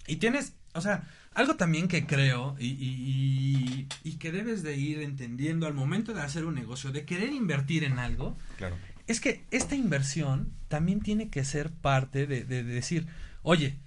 [0.07, 1.03] Y tienes, o sea,
[1.35, 6.13] algo también que creo y, y- y- y que debes de ir entendiendo al momento
[6.13, 8.75] de hacer un negocio, de querer invertir en algo, Claro.
[9.07, 13.05] es que esta inversión también tiene que ser parte de, de- de decir,
[13.43, 13.77] oye,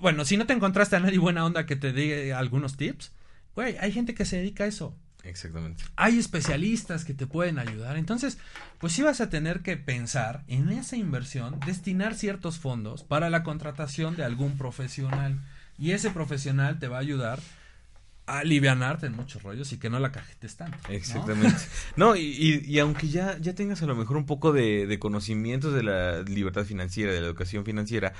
[0.00, 3.12] bueno, si no te encontraste a nadie buena onda que te diga algunos tips,
[3.54, 4.94] güey, hay gente que se dedica a eso.
[5.22, 5.82] Exactamente.
[5.96, 7.96] Hay especialistas que te pueden ayudar.
[7.96, 8.36] Entonces,
[8.78, 13.42] pues sí vas a tener que pensar en esa inversión, destinar ciertos fondos para la
[13.42, 15.40] contratación de algún profesional.
[15.78, 17.40] Y ese profesional te va a ayudar
[18.26, 20.78] a alivianarte en muchos rollos y que no la cajetes tanto.
[20.88, 20.94] ¿no?
[20.94, 21.56] Exactamente.
[21.96, 24.98] No, y, y- y aunque ya, ya tengas a lo mejor un poco de, de
[24.98, 28.14] conocimientos de la libertad financiera, de la educación financiera,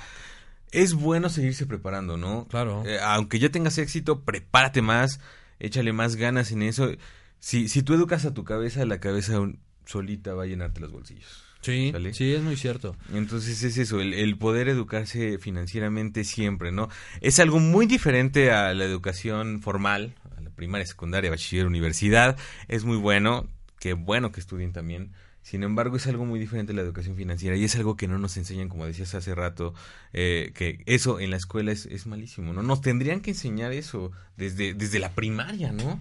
[0.71, 2.47] es bueno seguirse preparando, ¿no?
[2.49, 2.83] Claro.
[2.85, 5.19] Eh, aunque ya tengas éxito, prepárate más,
[5.59, 6.91] échale más ganas en eso.
[7.39, 9.39] Si, si tú educas a tu cabeza, la cabeza
[9.85, 11.43] solita va a llenarte los bolsillos.
[11.65, 12.13] Sí, ¿Sale?
[12.13, 12.95] sí, es muy cierto.
[13.11, 16.89] Entonces es eso, el, el poder educarse financieramente siempre, ¿no?
[17.21, 22.37] Es algo muy diferente a la educación formal, a la primaria, secundaria, bachiller, universidad.
[22.67, 23.47] Es muy bueno,
[23.79, 25.11] qué bueno que estudien también.
[25.41, 28.19] Sin embargo, es algo muy diferente a la educación financiera y es algo que no
[28.19, 29.73] nos enseñan, como decías hace rato,
[30.13, 32.61] eh, que eso en la escuela es, es malísimo, ¿no?
[32.61, 35.99] Nos tendrían que enseñar eso desde, desde la primaria, ¿no?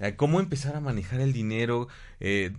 [0.00, 1.88] Eh, cómo empezar a manejar el dinero,
[2.20, 2.52] eh,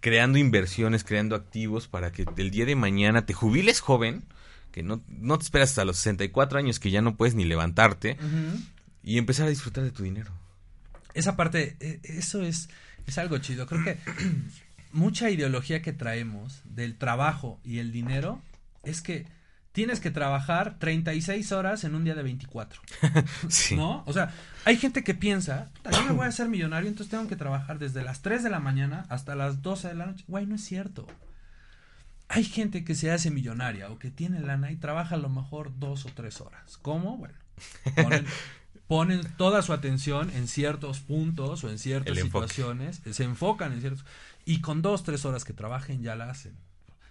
[0.00, 4.24] creando inversiones, creando activos para que el día de mañana te jubiles joven,
[4.70, 8.16] que no, no te esperas hasta los 64 años que ya no puedes ni levantarte
[9.02, 10.32] y empezar a disfrutar de tu dinero.
[11.14, 12.68] Esa parte, eh, eso es,
[13.06, 13.66] es algo chido.
[13.66, 13.98] Creo que
[14.92, 18.42] mucha ideología que traemos del trabajo y el dinero
[18.84, 19.26] es que
[19.76, 22.80] tienes que trabajar 36 horas en un día de 24.
[23.50, 23.76] Sí.
[23.76, 24.04] ¿No?
[24.06, 24.32] O sea,
[24.64, 27.78] hay gente que piensa, "Puta, yo me voy a hacer millonario, entonces tengo que trabajar
[27.78, 30.24] desde las 3 de la mañana hasta las 12 de la noche.
[30.28, 31.06] Güey, no es cierto.
[32.28, 35.78] Hay gente que se hace millonaria o que tiene lana y trabaja a lo mejor
[35.78, 36.78] dos o tres horas.
[36.80, 37.18] ¿Cómo?
[37.18, 37.34] Bueno,
[37.96, 38.24] ponen,
[38.88, 44.06] ponen toda su atención en ciertos puntos o en ciertas situaciones, se enfocan en ciertos...
[44.46, 46.56] Y con dos, tres horas que trabajen ya la hacen.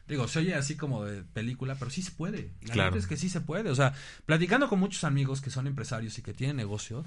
[0.07, 2.51] Digo, se oye así como de película, pero sí se puede.
[2.61, 2.97] La Claro.
[2.97, 3.69] es que sí se puede.
[3.71, 3.93] O sea,
[4.25, 7.03] platicando con muchos amigos que son empresarios y que tienen negocio,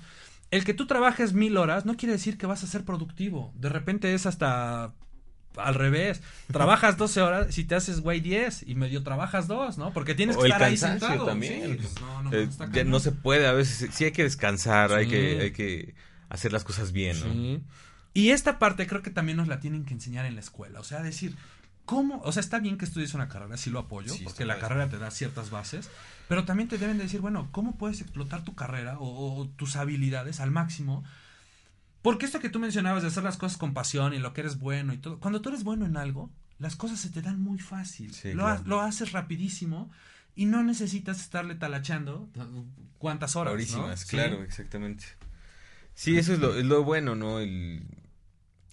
[0.51, 3.53] el que tú trabajes mil horas no quiere decir que vas a ser productivo.
[3.57, 4.93] De repente es hasta
[5.57, 6.21] al revés.
[6.53, 9.93] Trabajas 12 horas y te haces güey 10 y medio trabajas dos, ¿no?
[9.93, 11.27] Porque tienes O que el estar ahí cansancio sentado.
[11.27, 11.73] también.
[11.73, 14.23] Sí, pues, no, no, Eh, está ya no se puede, a veces sí hay que
[14.25, 15.95] descansar, hay, que, hay que
[16.29, 17.33] hacer las cosas bien, ¿no?
[17.33, 17.61] Sí.
[18.15, 20.81] Y esta parte creo que también nos la tienen que enseñar en la escuela.
[20.81, 21.37] O sea, decir,
[21.89, 22.20] ¿cómo?
[22.22, 24.89] O sea, está bien que estudies una carrera, sí lo apoyo, Sí, porque la carrera
[24.91, 25.89] te da ciertas bases,
[26.28, 29.74] pero también te deben de decir, bueno, ¿cómo puedes explotar tu carrera o, o tus
[29.76, 31.03] habilidades al máximo?
[32.03, 34.59] Porque esto que tú mencionabas de hacer las cosas con pasión y lo que eres
[34.59, 37.59] bueno y todo, cuando tú eres bueno en algo, las cosas se te dan muy
[37.59, 38.12] fácil.
[38.14, 38.61] Sí, lo, claro.
[38.61, 39.91] ha- lo haces rapidísimo
[40.36, 42.28] y no necesitas estarle talachando
[42.99, 43.53] cuántas horas.
[43.53, 43.55] ¿no?
[43.55, 44.09] Horísimas, Sí.
[44.09, 45.05] claro, exactamente.
[45.95, 47.41] Sí, eso es lo, es lo bueno, ¿no?
[47.41, 47.82] El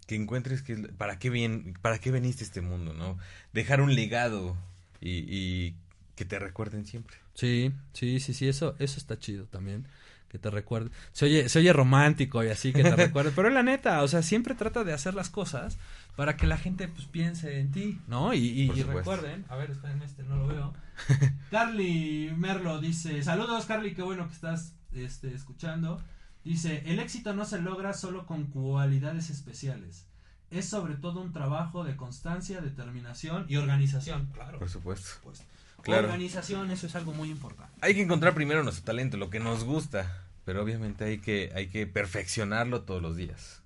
[0.07, 3.17] que encuentres que para qué bien, para qué veniste a este mundo, ¿no?
[3.53, 4.55] Dejar un legado
[5.01, 5.75] y, y
[6.15, 7.17] que te recuerden siempre.
[7.33, 9.87] Sí, sí, sí, sí, eso, eso está chido también.
[10.29, 10.89] Que te recuerde.
[11.13, 13.31] Se oye, se oye romántico y así que te recuerde.
[13.35, 15.77] Pero la neta, o sea, siempre trata de hacer las cosas
[16.17, 18.33] para que la gente pues piense en ti, ¿no?
[18.33, 20.73] Y, y- recuerden, a ver, está en este, no lo veo.
[21.51, 26.01] Carly Merlo dice, saludos Carly, qué bueno que estás este, escuchando.
[26.45, 30.05] Dice, el éxito no se logra solo con cualidades especiales.
[30.51, 34.29] es sobre todo un trabajo de constancia, determinación y organización.
[34.31, 34.59] Claro.
[34.59, 35.09] Por supuesto.
[35.23, 35.43] Pues,
[35.81, 36.05] Claro.
[36.07, 37.73] Organización, eso es algo muy importante.
[37.81, 41.67] Hay que encontrar primero nuestro talento, lo que nos gusta, pero obviamente hay que, hay
[41.67, 43.63] que perfeccionarlo todos los días.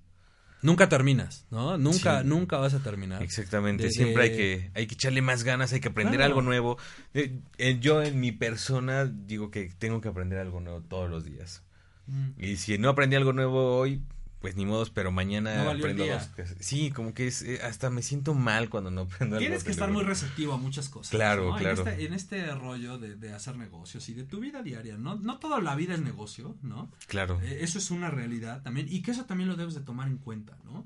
[0.61, 1.77] Nunca terminas, ¿no?
[1.77, 2.27] Nunca, Sí.
[2.27, 3.21] nunca vas a terminar.
[3.23, 6.32] Exactamente, De- siempre de- hay que, hay que echarle más ganas, hay que aprender Claro.
[6.32, 6.77] algo nuevo.
[7.13, 11.23] Eh, eh, yo en mi persona digo que tengo que aprender algo nuevo todos los
[11.25, 11.61] días.
[12.10, 12.43] Mm.
[12.43, 14.01] Y si no aprendí algo nuevo hoy,
[14.41, 16.30] pues ni modos, pero mañana No aprendo dos.
[16.62, 19.39] Sí, como que es, eh, hasta me siento mal cuando no aprendo algo.
[19.45, 21.12] Tienes que estar muy receptivo a muchas cosas.
[21.12, 21.57] Claro, ¿no?
[21.57, 21.82] claro.
[21.82, 25.16] En este, en este rollo de, de hacer negocios y de tu vida diaria, ¿no?
[25.16, 26.89] No toda la vida es negocio, ¿no?
[27.07, 27.41] Claro.
[27.41, 30.18] Eh, Eso es una realidad también y que eso también lo debes de tomar en
[30.20, 30.86] cuenta, ¿no?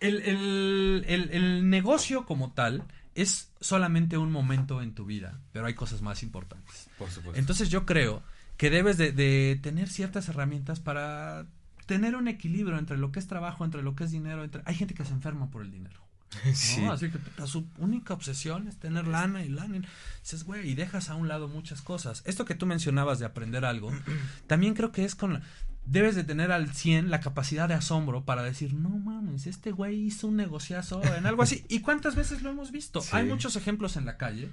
[0.00, 2.82] El, el- el- el negocio como tal
[3.14, 6.88] es solamente un momento en tu vida, pero hay cosas más importantes.
[6.98, 7.38] Por supuesto.
[7.38, 8.22] Entonces yo creo
[8.56, 11.46] que debes de, de tener ciertas herramientas para
[11.86, 14.62] tener un equilibrio entre lo que es trabajo, entre lo que es dinero, entre...
[14.64, 16.00] Hay gente que se enferma por el dinero.
[16.90, 19.76] Así que su única obsesión es tener lana y lana.
[19.76, 19.82] Y
[20.22, 22.22] dices, güey, y dejas a un lado muchas cosas.
[22.26, 23.92] Esto que tú mencionabas de aprender algo,
[24.46, 25.34] también creo que es con...
[25.34, 25.42] la-
[25.88, 29.94] Debes de tener al 100 la capacidad de asombro para decir, no mames, este güey
[30.06, 31.64] hizo un negociazo en algo así.
[31.68, 33.00] ¿Y cuántas veces lo hemos visto?
[33.02, 33.10] Sí.
[33.12, 34.50] Hay muchos ejemplos en la calle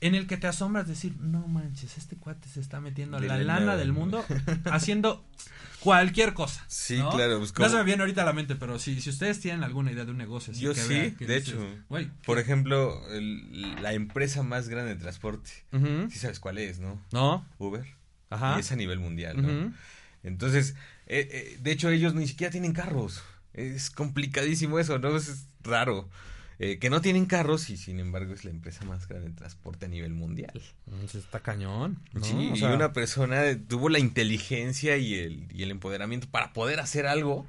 [0.00, 3.38] en el que te asombras decir, no manches, este cuate se está metiendo De la
[3.38, 4.24] la lana nada, del mundo
[4.70, 5.24] haciendo
[5.80, 6.64] cualquier cosa.
[6.68, 7.10] Sí, ¿no?
[7.10, 9.64] claro, pues, No se me viene ahorita a la mente, pero si, si ustedes tienen
[9.64, 11.66] alguna idea de un negocio, así Yo que sí, vean, de dices, hecho.
[11.88, 15.50] "Güey, Por ejemplo, el- la empresa más grande de transporte.
[15.72, 16.10] Ujú.
[16.10, 17.00] Sí sabes cuál es, ¿no?
[17.12, 17.46] ¿No?
[17.58, 17.86] Uber.
[18.30, 18.56] Ajá.
[18.56, 19.72] Y es a nivel mundial, ¿no?
[20.22, 20.74] Entonces,
[21.06, 23.22] eh, eh, de hecho, ellos ni siquiera tienen carros.
[23.52, 25.16] Es complicadísimo eso, ¿no?
[25.16, 26.08] Es raro.
[26.58, 29.86] Eh, que no tienen carros y sin embargo es la empresa más grande de transporte
[29.86, 30.62] a nivel mundial.
[30.86, 31.98] Entonces está cañón.
[32.14, 32.24] ¿no?
[32.24, 36.54] Sí, O sea, y una persona tuvo la inteligencia y el, y el empoderamiento para
[36.54, 37.46] poder hacer algo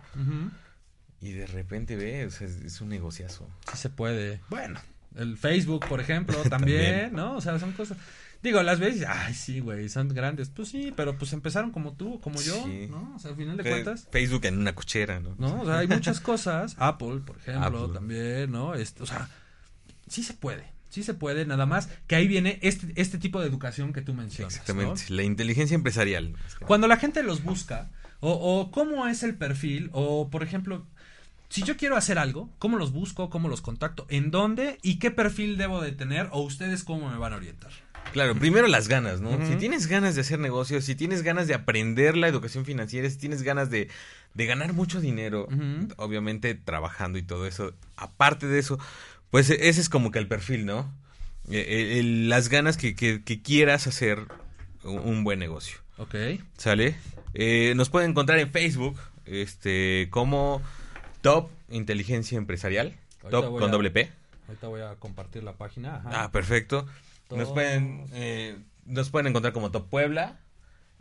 [1.21, 3.49] y de repente ve, o sea, es, es un negociazo.
[3.71, 4.41] Sí se puede.
[4.49, 4.79] Bueno,
[5.15, 7.13] el Facebook, por ejemplo, también, También.
[7.13, 7.35] ¿no?
[7.37, 7.97] O sea, son cosas...
[8.47, 10.47] Digo, las veces, ay, sí, güey, son grandes.
[10.49, 12.87] Pues sí, pero pues empezaron como tú, como yo, Sí.
[12.89, 13.13] ¿no?
[13.15, 14.07] O sea, al final de Fe- cuentas...
[14.09, 15.35] Facebook en una cochera, ¿no?
[15.37, 15.61] ¿no?
[15.63, 16.75] O sea, hay muchas cosas.
[16.79, 17.93] Apple, por ejemplo, Apple.
[17.93, 18.73] también, ¿no?
[18.73, 19.27] Este, o sea,
[20.07, 20.63] sí se puede.
[20.89, 24.13] Sí se puede, nada más que ahí viene este, este tipo de educación que tú
[24.13, 24.53] mencionas.
[24.55, 24.61] ¿no?
[24.61, 26.33] Exactamente, la inteligencia empresarial.
[26.65, 27.89] Cuando la gente los busca,
[28.21, 30.85] o, o cómo es el perfil, o por ejemplo,
[31.49, 33.29] si yo quiero hacer algo, ¿cómo los busco?
[33.29, 34.05] ¿Cómo los contacto?
[34.09, 34.79] ¿En dónde?
[34.81, 36.29] ¿Y qué perfil debo de tener?
[36.31, 37.71] ¿O ustedes cómo me van a orientar?
[38.13, 39.31] Claro, primero las ganas, ¿no?
[39.47, 43.17] Si tienes ganas de hacer negocios, si tienes ganas de aprender la educación financiera, si
[43.17, 43.89] tienes ganas de,
[44.33, 45.47] de ganar mucho dinero,
[45.97, 48.79] obviamente trabajando y todo eso, aparte de eso,
[49.29, 50.91] pues e- ese es como que el perfil, ¿no?
[51.49, 54.19] Eh, el- las ganas que, que- que quieras hacer
[54.83, 56.15] un, buen negocio, Ok.
[56.57, 56.95] ¿sale?
[57.33, 60.61] Eh, nos pueden encontrar en Facebook, este, como
[61.21, 64.09] Top Inteligencia Empresarial, Ahorita Top con a- doble P.
[64.47, 65.97] Ahorita voy a compartir la página.
[65.97, 66.23] Ajá.
[66.23, 66.87] Ah, perfecto.
[67.29, 70.39] Nos pueden, eh, nos pueden encontrar como Top Puebla.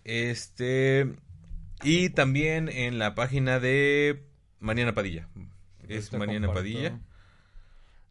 [0.05, 1.15] Este.
[1.83, 4.25] Y también en la página de
[4.61, 5.29] Mariana Padilla.
[5.89, 6.65] Es Ahorita Mariana comparto.
[6.65, 7.01] Padilla.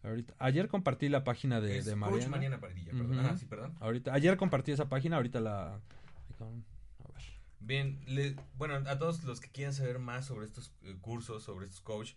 [0.03, 2.29] Ahorita, ayer compartí la página de, Es de Coach Mariana.
[2.29, 3.39] Mariana Padilla, perdón.
[3.39, 3.73] Sí, perdón.
[3.79, 5.73] Ahorita, ayer compartí esa página, ahorita la...
[5.73, 5.79] A
[6.45, 6.61] ver.
[7.59, 11.65] Bien, le- bueno, a todos los que quieran saber más sobre estos eh, cursos, sobre
[11.65, 12.11] estos coach,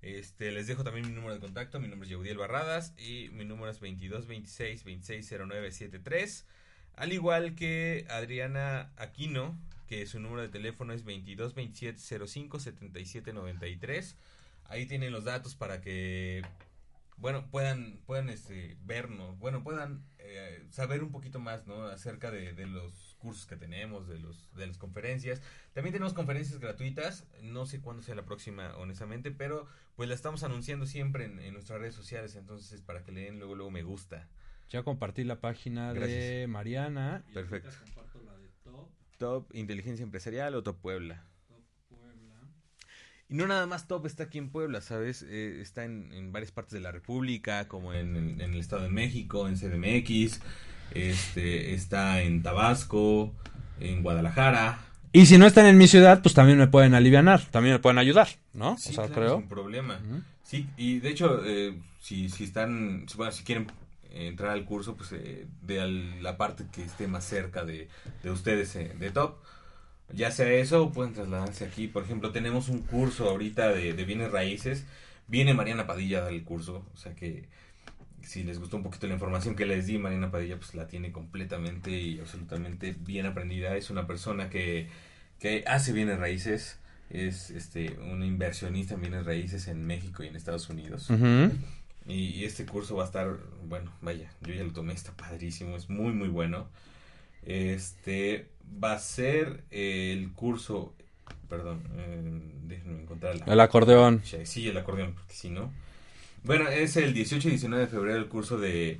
[0.00, 1.80] este, les dejo también mi número de contacto.
[1.80, 6.46] Mi nombre es Yeudiel Barradas y mi número es 22 26 26 09 73.
[6.94, 13.32] Al igual que Adriana Aquino, que su número de teléfono es 22 27 05 77
[13.32, 14.16] 93.
[14.64, 16.42] Ahí tienen los datos para que,
[17.16, 21.86] bueno, puedan, puedan este, vernos, bueno, puedan eh, saber un poquito más, ¿no?
[21.86, 25.42] Acerca de los cursos que tenemos, de los de las conferencias.
[25.74, 29.66] También tenemos conferencias gratuitas, no sé cuándo sea la próxima, honestamente, pero
[29.96, 33.38] pues la estamos anunciando siempre en, en nuestras redes sociales, entonces para que le den
[33.38, 34.28] luego, luego me gusta.
[34.70, 36.46] Ya compartí la página de.
[36.48, 37.24] Mariana.
[37.30, 37.68] Y Perfecto.
[37.68, 38.88] ahorita comparto la de Top,
[39.18, 41.24] Top Inteligencia Empresarial o Top Puebla.
[41.48, 42.34] Top Puebla.
[43.30, 45.22] Y no nada más Top está aquí en Puebla, ¿sabes?
[45.22, 48.82] Eh, está en, en varias partes de la República, como en, en- en el Estado
[48.82, 50.40] de México, en CDMX,
[50.94, 53.32] este, está en Tabasco,
[53.80, 54.78] en Guadalajara.
[55.12, 57.98] Y si no están en mi ciudad, pues también me pueden alivianar, también me pueden
[57.98, 58.76] ayudar, ¿no?
[58.78, 59.38] Sí, o sea, claro, creo.
[59.38, 60.00] Sin problema.
[60.06, 60.20] Ujú.
[60.42, 63.66] Sí, y de hecho, eh, si, si están, bueno, si quieren
[64.12, 67.88] entrar al curso, pues eh, de al- la parte que esté más cerca de,
[68.22, 69.36] de ustedes eh, de Top,
[70.12, 71.86] ya sea eso, pueden trasladarse aquí.
[71.86, 74.84] Por ejemplo, tenemos un curso ahorita de, de bienes raíces.
[75.26, 77.46] Viene Mariana Padilla a dar el curso, o sea que
[78.28, 81.10] si les gustó un poquito la información que les di, Mariana Padilla pues la tiene
[81.12, 83.76] completamente y absolutamente bien aprendida.
[83.76, 84.88] Es una persona que,
[85.40, 86.78] que hace bienes raíces,
[87.10, 91.08] es este un inversionista en bienes raíces en México y en Estados Unidos.
[92.06, 95.76] Y, y este curso va a estar, bueno, vaya, yo ya lo tomé, está padrísimo,
[95.76, 96.68] es muy, muy bueno.
[97.44, 98.48] Este
[98.82, 100.94] va a ser el curso,
[101.48, 104.22] perdón, eh, déjenme encontrar la- El acordeón.
[104.44, 105.72] Sí, el acordeón, porque si no.
[106.48, 108.98] Bueno, es el 18 y 19 de febrero el curso de,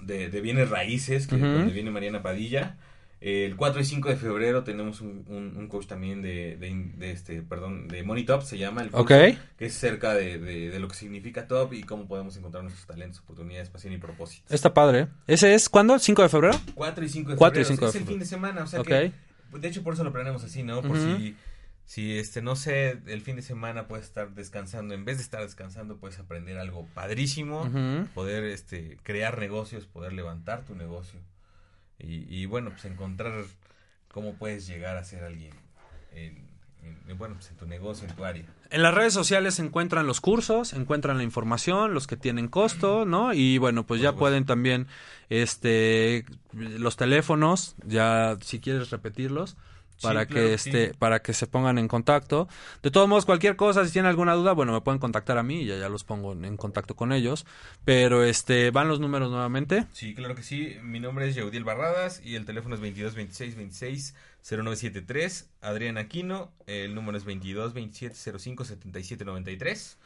[0.00, 2.76] de, de bienes raíces, que donde viene Mariana Padilla.
[3.20, 7.10] El 4 y 5 de febrero tenemos un, un, un coach también de, de, de
[7.10, 9.36] este, perdón, de Money Top, se llama el curso, Ok.
[9.58, 13.20] que es cerca de, de, lo que significa Top y cómo podemos encontrar nuestros talentos,
[13.20, 14.50] oportunidades, pasión y propósitos.
[14.50, 15.08] Está padre.
[15.26, 15.94] ¿Ese es cuándo?
[15.94, 16.60] ¿5 de febrero?
[16.74, 18.10] 4 y 5 de 4 y febrero, 5 de es el febrero.
[18.12, 19.12] fin de semana, o sea que
[19.58, 20.82] de hecho, por eso lo planeamos así, ¿no?
[20.82, 21.36] Por si,
[21.86, 24.94] si, este, no sé, el fin de semana puedes estar descansando.
[24.94, 27.70] En vez de estar descansando, puedes aprender algo padrísimo.
[28.14, 31.20] Poder, este, crear negocios, poder levantar tu negocio.
[31.98, 33.44] Y, y, bueno, pues encontrar
[34.08, 35.52] cómo puedes llegar a ser alguien
[36.12, 36.48] en,
[37.08, 38.44] en- bueno, pues en tu negocio, en tu área.
[38.70, 43.04] En las redes sociales se encuentran los cursos, encuentran la información, los que tienen costo,
[43.06, 43.32] ¿no?
[43.34, 44.86] Y bueno, pues ya pueden también,
[45.28, 49.56] este, los teléfonos, ya si quieres repetirlos,
[49.96, 50.70] Sí, para claro, que sí.
[50.70, 52.48] este, para que se pongan en contacto.
[52.82, 55.62] De todos modos, cualquier cosa, si tienen alguna duda, bueno, me pueden contactar a mí
[55.62, 57.46] y ya, ya los pongo en, en contacto con ellos.
[57.84, 59.86] Pero este, van los números nuevamente.
[59.92, 60.76] Sí, claro que sí.
[60.82, 65.50] Mi nombre es Yaudiel Barradas y el teléfono es 22 26 26 0973.
[65.62, 69.98] Adrián Aquino, el número es 22 27 05 77 93.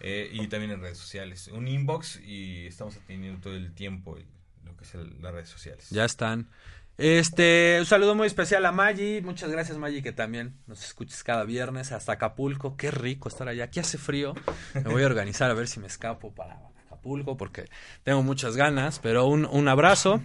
[0.00, 1.48] Eh, y también en redes sociales.
[1.48, 4.18] Un inbox y estamos atendiendo todo el tiempo
[4.64, 5.88] lo que es el- las redes sociales.
[5.90, 6.48] Ya están.
[6.96, 9.20] Este, un saludo muy especial a Maggi.
[9.20, 12.76] Muchas gracias, Maggi, que también nos escuches cada viernes hasta Acapulco.
[12.76, 13.64] Qué rico estar allá.
[13.64, 14.34] Aquí hace frío.
[14.74, 17.68] Me voy a organizar a ver si me escapo para Acapulco porque
[18.04, 19.00] tengo muchas ganas.
[19.00, 20.22] Pero un, un abrazo.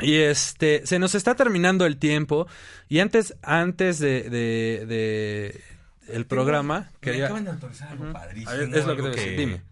[0.00, 2.48] Y este, se nos está terminando el tiempo.
[2.88, 5.62] Y antes, antes de, de, de
[6.08, 7.24] el programa, Me quería.
[7.26, 8.50] acaban de autorizar algo padrísimo.
[8.50, 9.62] Ver, es lo que debe ser, dime.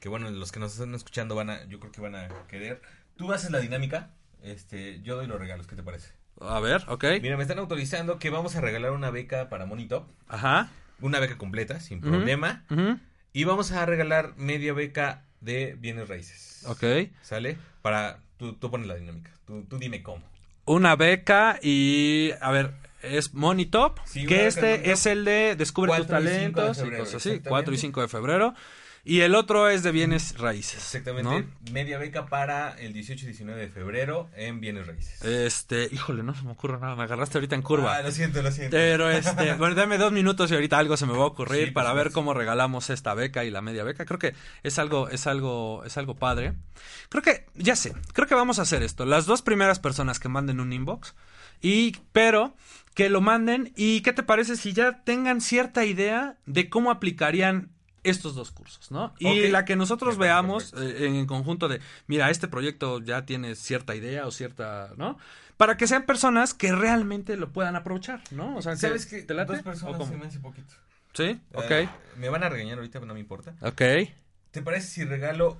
[0.00, 2.80] Que bueno, los que nos están escuchando van a, yo creo que van a querer.
[3.16, 4.10] Tú haces la dinámica,
[4.42, 6.10] este, yo doy los regalos, ¿qué te parece?
[6.40, 7.04] A ver, ok.
[7.20, 10.08] Mira, me están autorizando que vamos a regalar una beca para Monitop.
[10.28, 10.70] Ajá.
[11.00, 12.64] Una beca completa, sin problema.
[12.70, 12.98] ujú,
[13.32, 16.64] Y vamos a regalar media beca de bienes raíces.
[16.66, 16.84] Ok.
[17.22, 17.56] ¿Sale?
[17.82, 18.20] Para.
[18.36, 19.32] Tú, tú pones la dinámica.
[19.46, 20.22] Tú, tú dime cómo.
[20.64, 22.72] una beca y a ver
[23.02, 26.36] es Money Top Sí, que este es el de descubre tus 4 y 5 de
[26.38, 27.48] talentos y febrero, cosas así exactamente.
[27.48, 28.54] 4 y 5 de febrero
[29.08, 31.30] y el otro es de bienes raíces Exactamente.
[31.30, 31.72] ¿no?
[31.72, 35.22] Media beca para el 18 y 19 de febrero en bienes raíces.
[35.24, 38.42] este híjole no se me ocurre nada me agarraste ahorita en curva Ah, lo siento,
[38.42, 38.76] lo siento.
[38.76, 41.70] pero este bueno dame dos minutos y ahorita algo se me va a ocurrir Sí,
[41.70, 45.26] para ver cómo regalamos esta beca y la media beca creo que es algo es
[45.26, 46.52] algo es algo padre
[47.08, 50.28] creo que ya sé creo que vamos a hacer esto las dos primeras personas que
[50.28, 51.14] manden un inbox
[51.62, 52.54] y pero
[52.94, 57.70] que lo manden y qué te parece si ya tengan cierta idea de cómo aplicarían
[58.10, 59.14] estos dos cursos, ¿no?
[59.18, 59.50] Y Ok.
[59.52, 64.26] la que nosotros veamos eh, en conjunto de, mira, este proyecto ya tiene cierta idea
[64.26, 65.18] o cierta, ¿no?
[65.56, 68.56] Para que sean personas que realmente lo puedan aprovechar, ¿no?
[68.56, 69.22] O sea, que- ¿Sabes qué?
[69.22, 69.52] ¿te late?
[69.52, 70.74] Dos ¿O personas se me hace poquito.
[71.14, 71.40] ¿Sí?
[71.54, 71.70] Ok.
[71.70, 73.54] Eh, me van a regañar ahorita, pero no me importa.
[73.62, 73.82] Ok.
[74.52, 75.58] ¿Te parece si regalo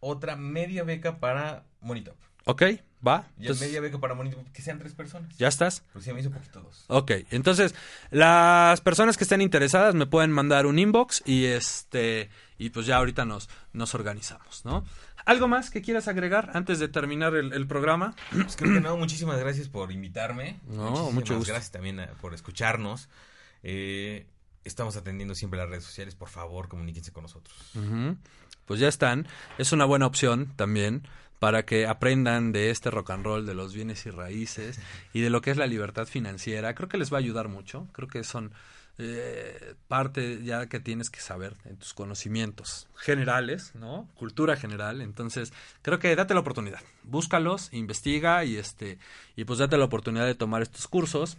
[0.00, 2.16] otra media beca para Monitop?
[2.46, 2.62] Ok.
[3.06, 3.22] Va.
[3.38, 5.36] Ya Entonces, media beca para Monitop, que sean tres personas.
[5.38, 5.82] ¿Ya estás?
[5.92, 6.84] Pues sí, me hizo poquito dos.
[6.88, 7.74] Ok, entonces
[8.10, 12.28] las personas que estén interesadas me pueden mandar un inbox y este
[12.58, 14.84] y pues ya ahorita nos nos organizamos, ¿no?
[15.24, 18.14] ¿Algo más que quieras agregar antes de terminar el, el programa?
[18.32, 20.58] Pues creo que no, muchísimas gracias por invitarme.
[20.66, 21.52] No, Muchísimas mucho gusto.
[21.52, 23.08] Gracias también a- por escucharnos.
[23.62, 24.26] Eh,
[24.64, 26.14] estamos atendiendo siempre las redes sociales.
[26.14, 27.56] Por favor, comuníquense con nosotros.
[28.66, 29.26] Pues ya están.
[29.58, 31.06] Es una buena opción también
[31.40, 34.78] para que aprendan de este rock and roll, de los bienes y raíces
[35.12, 36.74] y de lo que es la libertad financiera.
[36.74, 37.88] Creo que les va a ayudar mucho.
[37.92, 38.52] Creo que son
[38.98, 44.06] eh, parte ya que tienes que saber en tus conocimientos generales, ¿no?
[44.14, 45.00] Cultura general.
[45.00, 46.80] Entonces, creo que date la oportunidad.
[47.04, 48.98] Búscalos, investiga y este
[49.34, 51.38] y pues date la oportunidad de tomar estos cursos.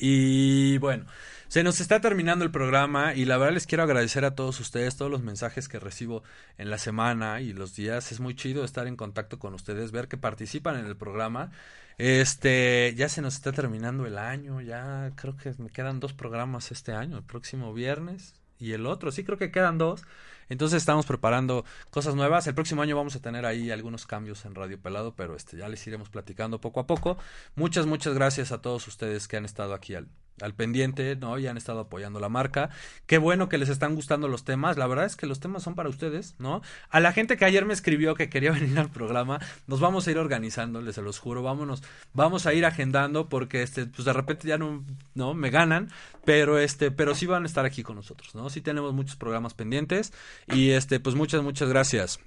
[0.00, 1.06] Y bueno,
[1.52, 4.96] se nos está terminando el programa y la verdad les quiero agradecer a todos ustedes,
[4.96, 6.22] todos los mensajes que recibo
[6.56, 8.10] en la semana y los días.
[8.10, 11.50] Es muy chido estar en contacto con ustedes, ver que participan en el programa.
[11.98, 16.72] Este, ya se nos está terminando el año, ya creo que me quedan dos programas
[16.72, 20.04] este año, el próximo viernes y el otro, sí creo que quedan dos.
[20.48, 22.46] Entonces estamos preparando cosas nuevas.
[22.46, 25.68] El próximo año vamos a tener ahí algunos cambios en Radio Pelado, pero este ya
[25.68, 27.18] les iremos platicando poco a poco.
[27.56, 30.08] Muchas, muchas gracias a todos ustedes que han estado aquí al,
[30.42, 31.38] al pendiente, ¿no?
[31.38, 32.70] Y han estado apoyando la marca.
[33.06, 34.76] Qué bueno que les están gustando los temas.
[34.76, 36.62] La verdad es que los temas son para ustedes, ¿no?
[36.90, 40.10] A la gente que ayer me escribió que quería venir al programa, nos vamos a
[40.10, 41.42] ir organizando, les se los juro.
[41.42, 41.82] Vámonos,
[42.12, 44.84] vamos a ir agendando porque este, pues de repente ya no,
[45.14, 45.90] no me ganan,
[46.24, 48.50] pero este, pero sí van a estar aquí con nosotros, ¿no?
[48.50, 50.12] Sí tenemos muchos programas pendientes
[50.48, 52.20] y este, pues muchas, muchas gracias.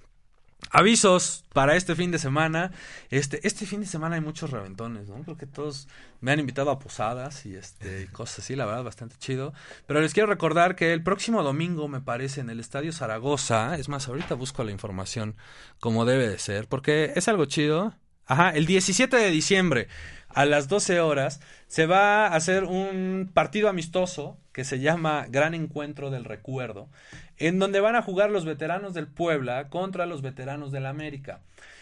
[0.72, 2.72] Avisos para este fin de semana.
[3.10, 5.24] Este, este fin de semana hay muchos reventones, ¿no?
[5.24, 5.88] Creo que todos
[6.22, 9.53] me han invitado a posadas y este cosas así, la verdad, bastante chido.
[9.86, 13.89] Pero les quiero recordar que el próximo domingo, me parece, en el Estadio Zaragoza, es
[13.89, 15.36] más, ahorita busco la información
[15.80, 17.93] como debe de ser, porque es algo chido.
[18.28, 19.88] Ajá, el 17 de diciembre
[20.30, 25.53] a las 12 horas se va a hacer un partido amistoso que se llama Gran
[25.53, 26.89] Encuentro del Recuerdo,
[27.38, 31.41] en donde van a jugar los veteranos del Puebla contra los veteranos del América.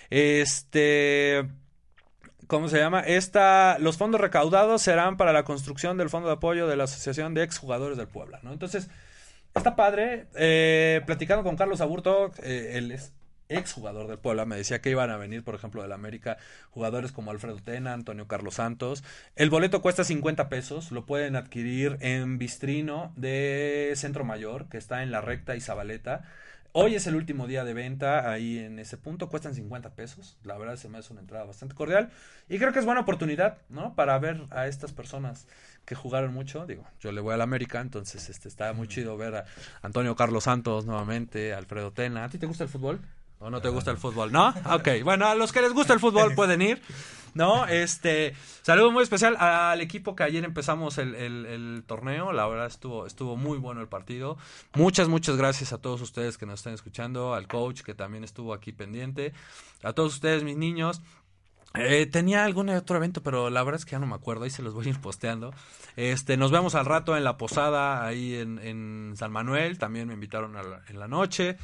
[0.10, 1.46] Este
[2.48, 3.00] ¿Cómo se llama?
[3.00, 7.34] Esta, los fondos recaudados serán para la construcción del fondo de apoyo de la Asociación
[7.34, 8.52] de Exjugadores del Puebla, ¿no?
[8.52, 8.90] Entonces,
[9.56, 10.28] está padre.
[10.36, 13.14] Eh, platicando con Carlos Aburto, eh, él es
[13.54, 16.38] exjugador del Puebla, me decía que iban a venir, por ejemplo, del América,
[16.72, 19.04] jugadores como Alfredo Tena, Antonio Carlos Santos.
[19.36, 25.04] El boleto cuesta 50 pesos, lo pueden adquirir en Bistrino de Centro Mayor, que está
[25.04, 26.24] en la recta y Zabaleta.
[26.76, 30.40] Hoy es el último día de venta ahí en ese punto, cuestan 50 pesos.
[30.44, 32.10] La verdad se me hace una entrada bastante cordial
[32.50, 33.94] y creo que es buena oportunidad, ¿no?
[33.94, 35.46] Para ver a estas personas
[35.86, 36.66] que jugaron mucho.
[36.66, 39.46] Digo, yo le voy al América, entonces este está muy chido ver a
[39.84, 42.24] Antonio Carlos Santos nuevamente, Alfredo Tena.
[42.24, 43.02] ¿A ti te gusta el fútbol?
[43.44, 44.32] ¿O no te gusta el fútbol?
[44.32, 44.54] ¿No?
[44.72, 46.82] Ok, bueno, a los que les gusta el fútbol pueden ir.
[47.34, 47.66] ¿No?
[47.68, 52.32] Este, saludo muy especial al equipo que ayer empezamos el, torneo.
[52.32, 54.38] La verdad estuvo, estuvo muy bueno el partido.
[54.76, 58.54] Muchas, muchas gracias a todos ustedes que nos están escuchando, al coach que también estuvo
[58.54, 59.34] aquí pendiente,
[59.84, 61.02] a todos ustedes, mis niños.
[61.74, 64.52] Eh, tenía algún otro evento, pero la verdad es que ya no me acuerdo, ahí
[64.52, 65.54] se los voy a ir posteando.
[65.98, 70.56] Este, nos vemos al rato en la posada ahí en, San Manuel, también me invitaron
[70.88, 71.58] en la noche.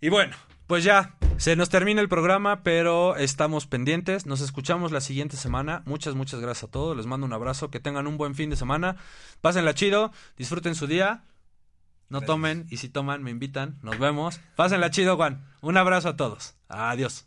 [0.00, 0.36] Y bueno,
[0.66, 4.24] pues ya, se nos termina el programa, pero estamos pendientes.
[4.24, 5.82] Nos escuchamos la siguiente semana.
[5.84, 6.96] Muchas, muchas gracias a todos.
[6.96, 7.70] Les mando un abrazo.
[7.70, 8.96] Que tengan un buen fin de semana.
[9.40, 10.12] Pásenla chido.
[10.36, 11.24] Disfruten su día.
[12.08, 12.26] No gracias.
[12.26, 13.78] tomen y si toman me invitan.
[13.82, 14.40] Nos vemos.
[14.56, 15.44] Pásenla chido, Juan.
[15.60, 16.54] Un abrazo a todos.
[16.68, 17.26] Adiós.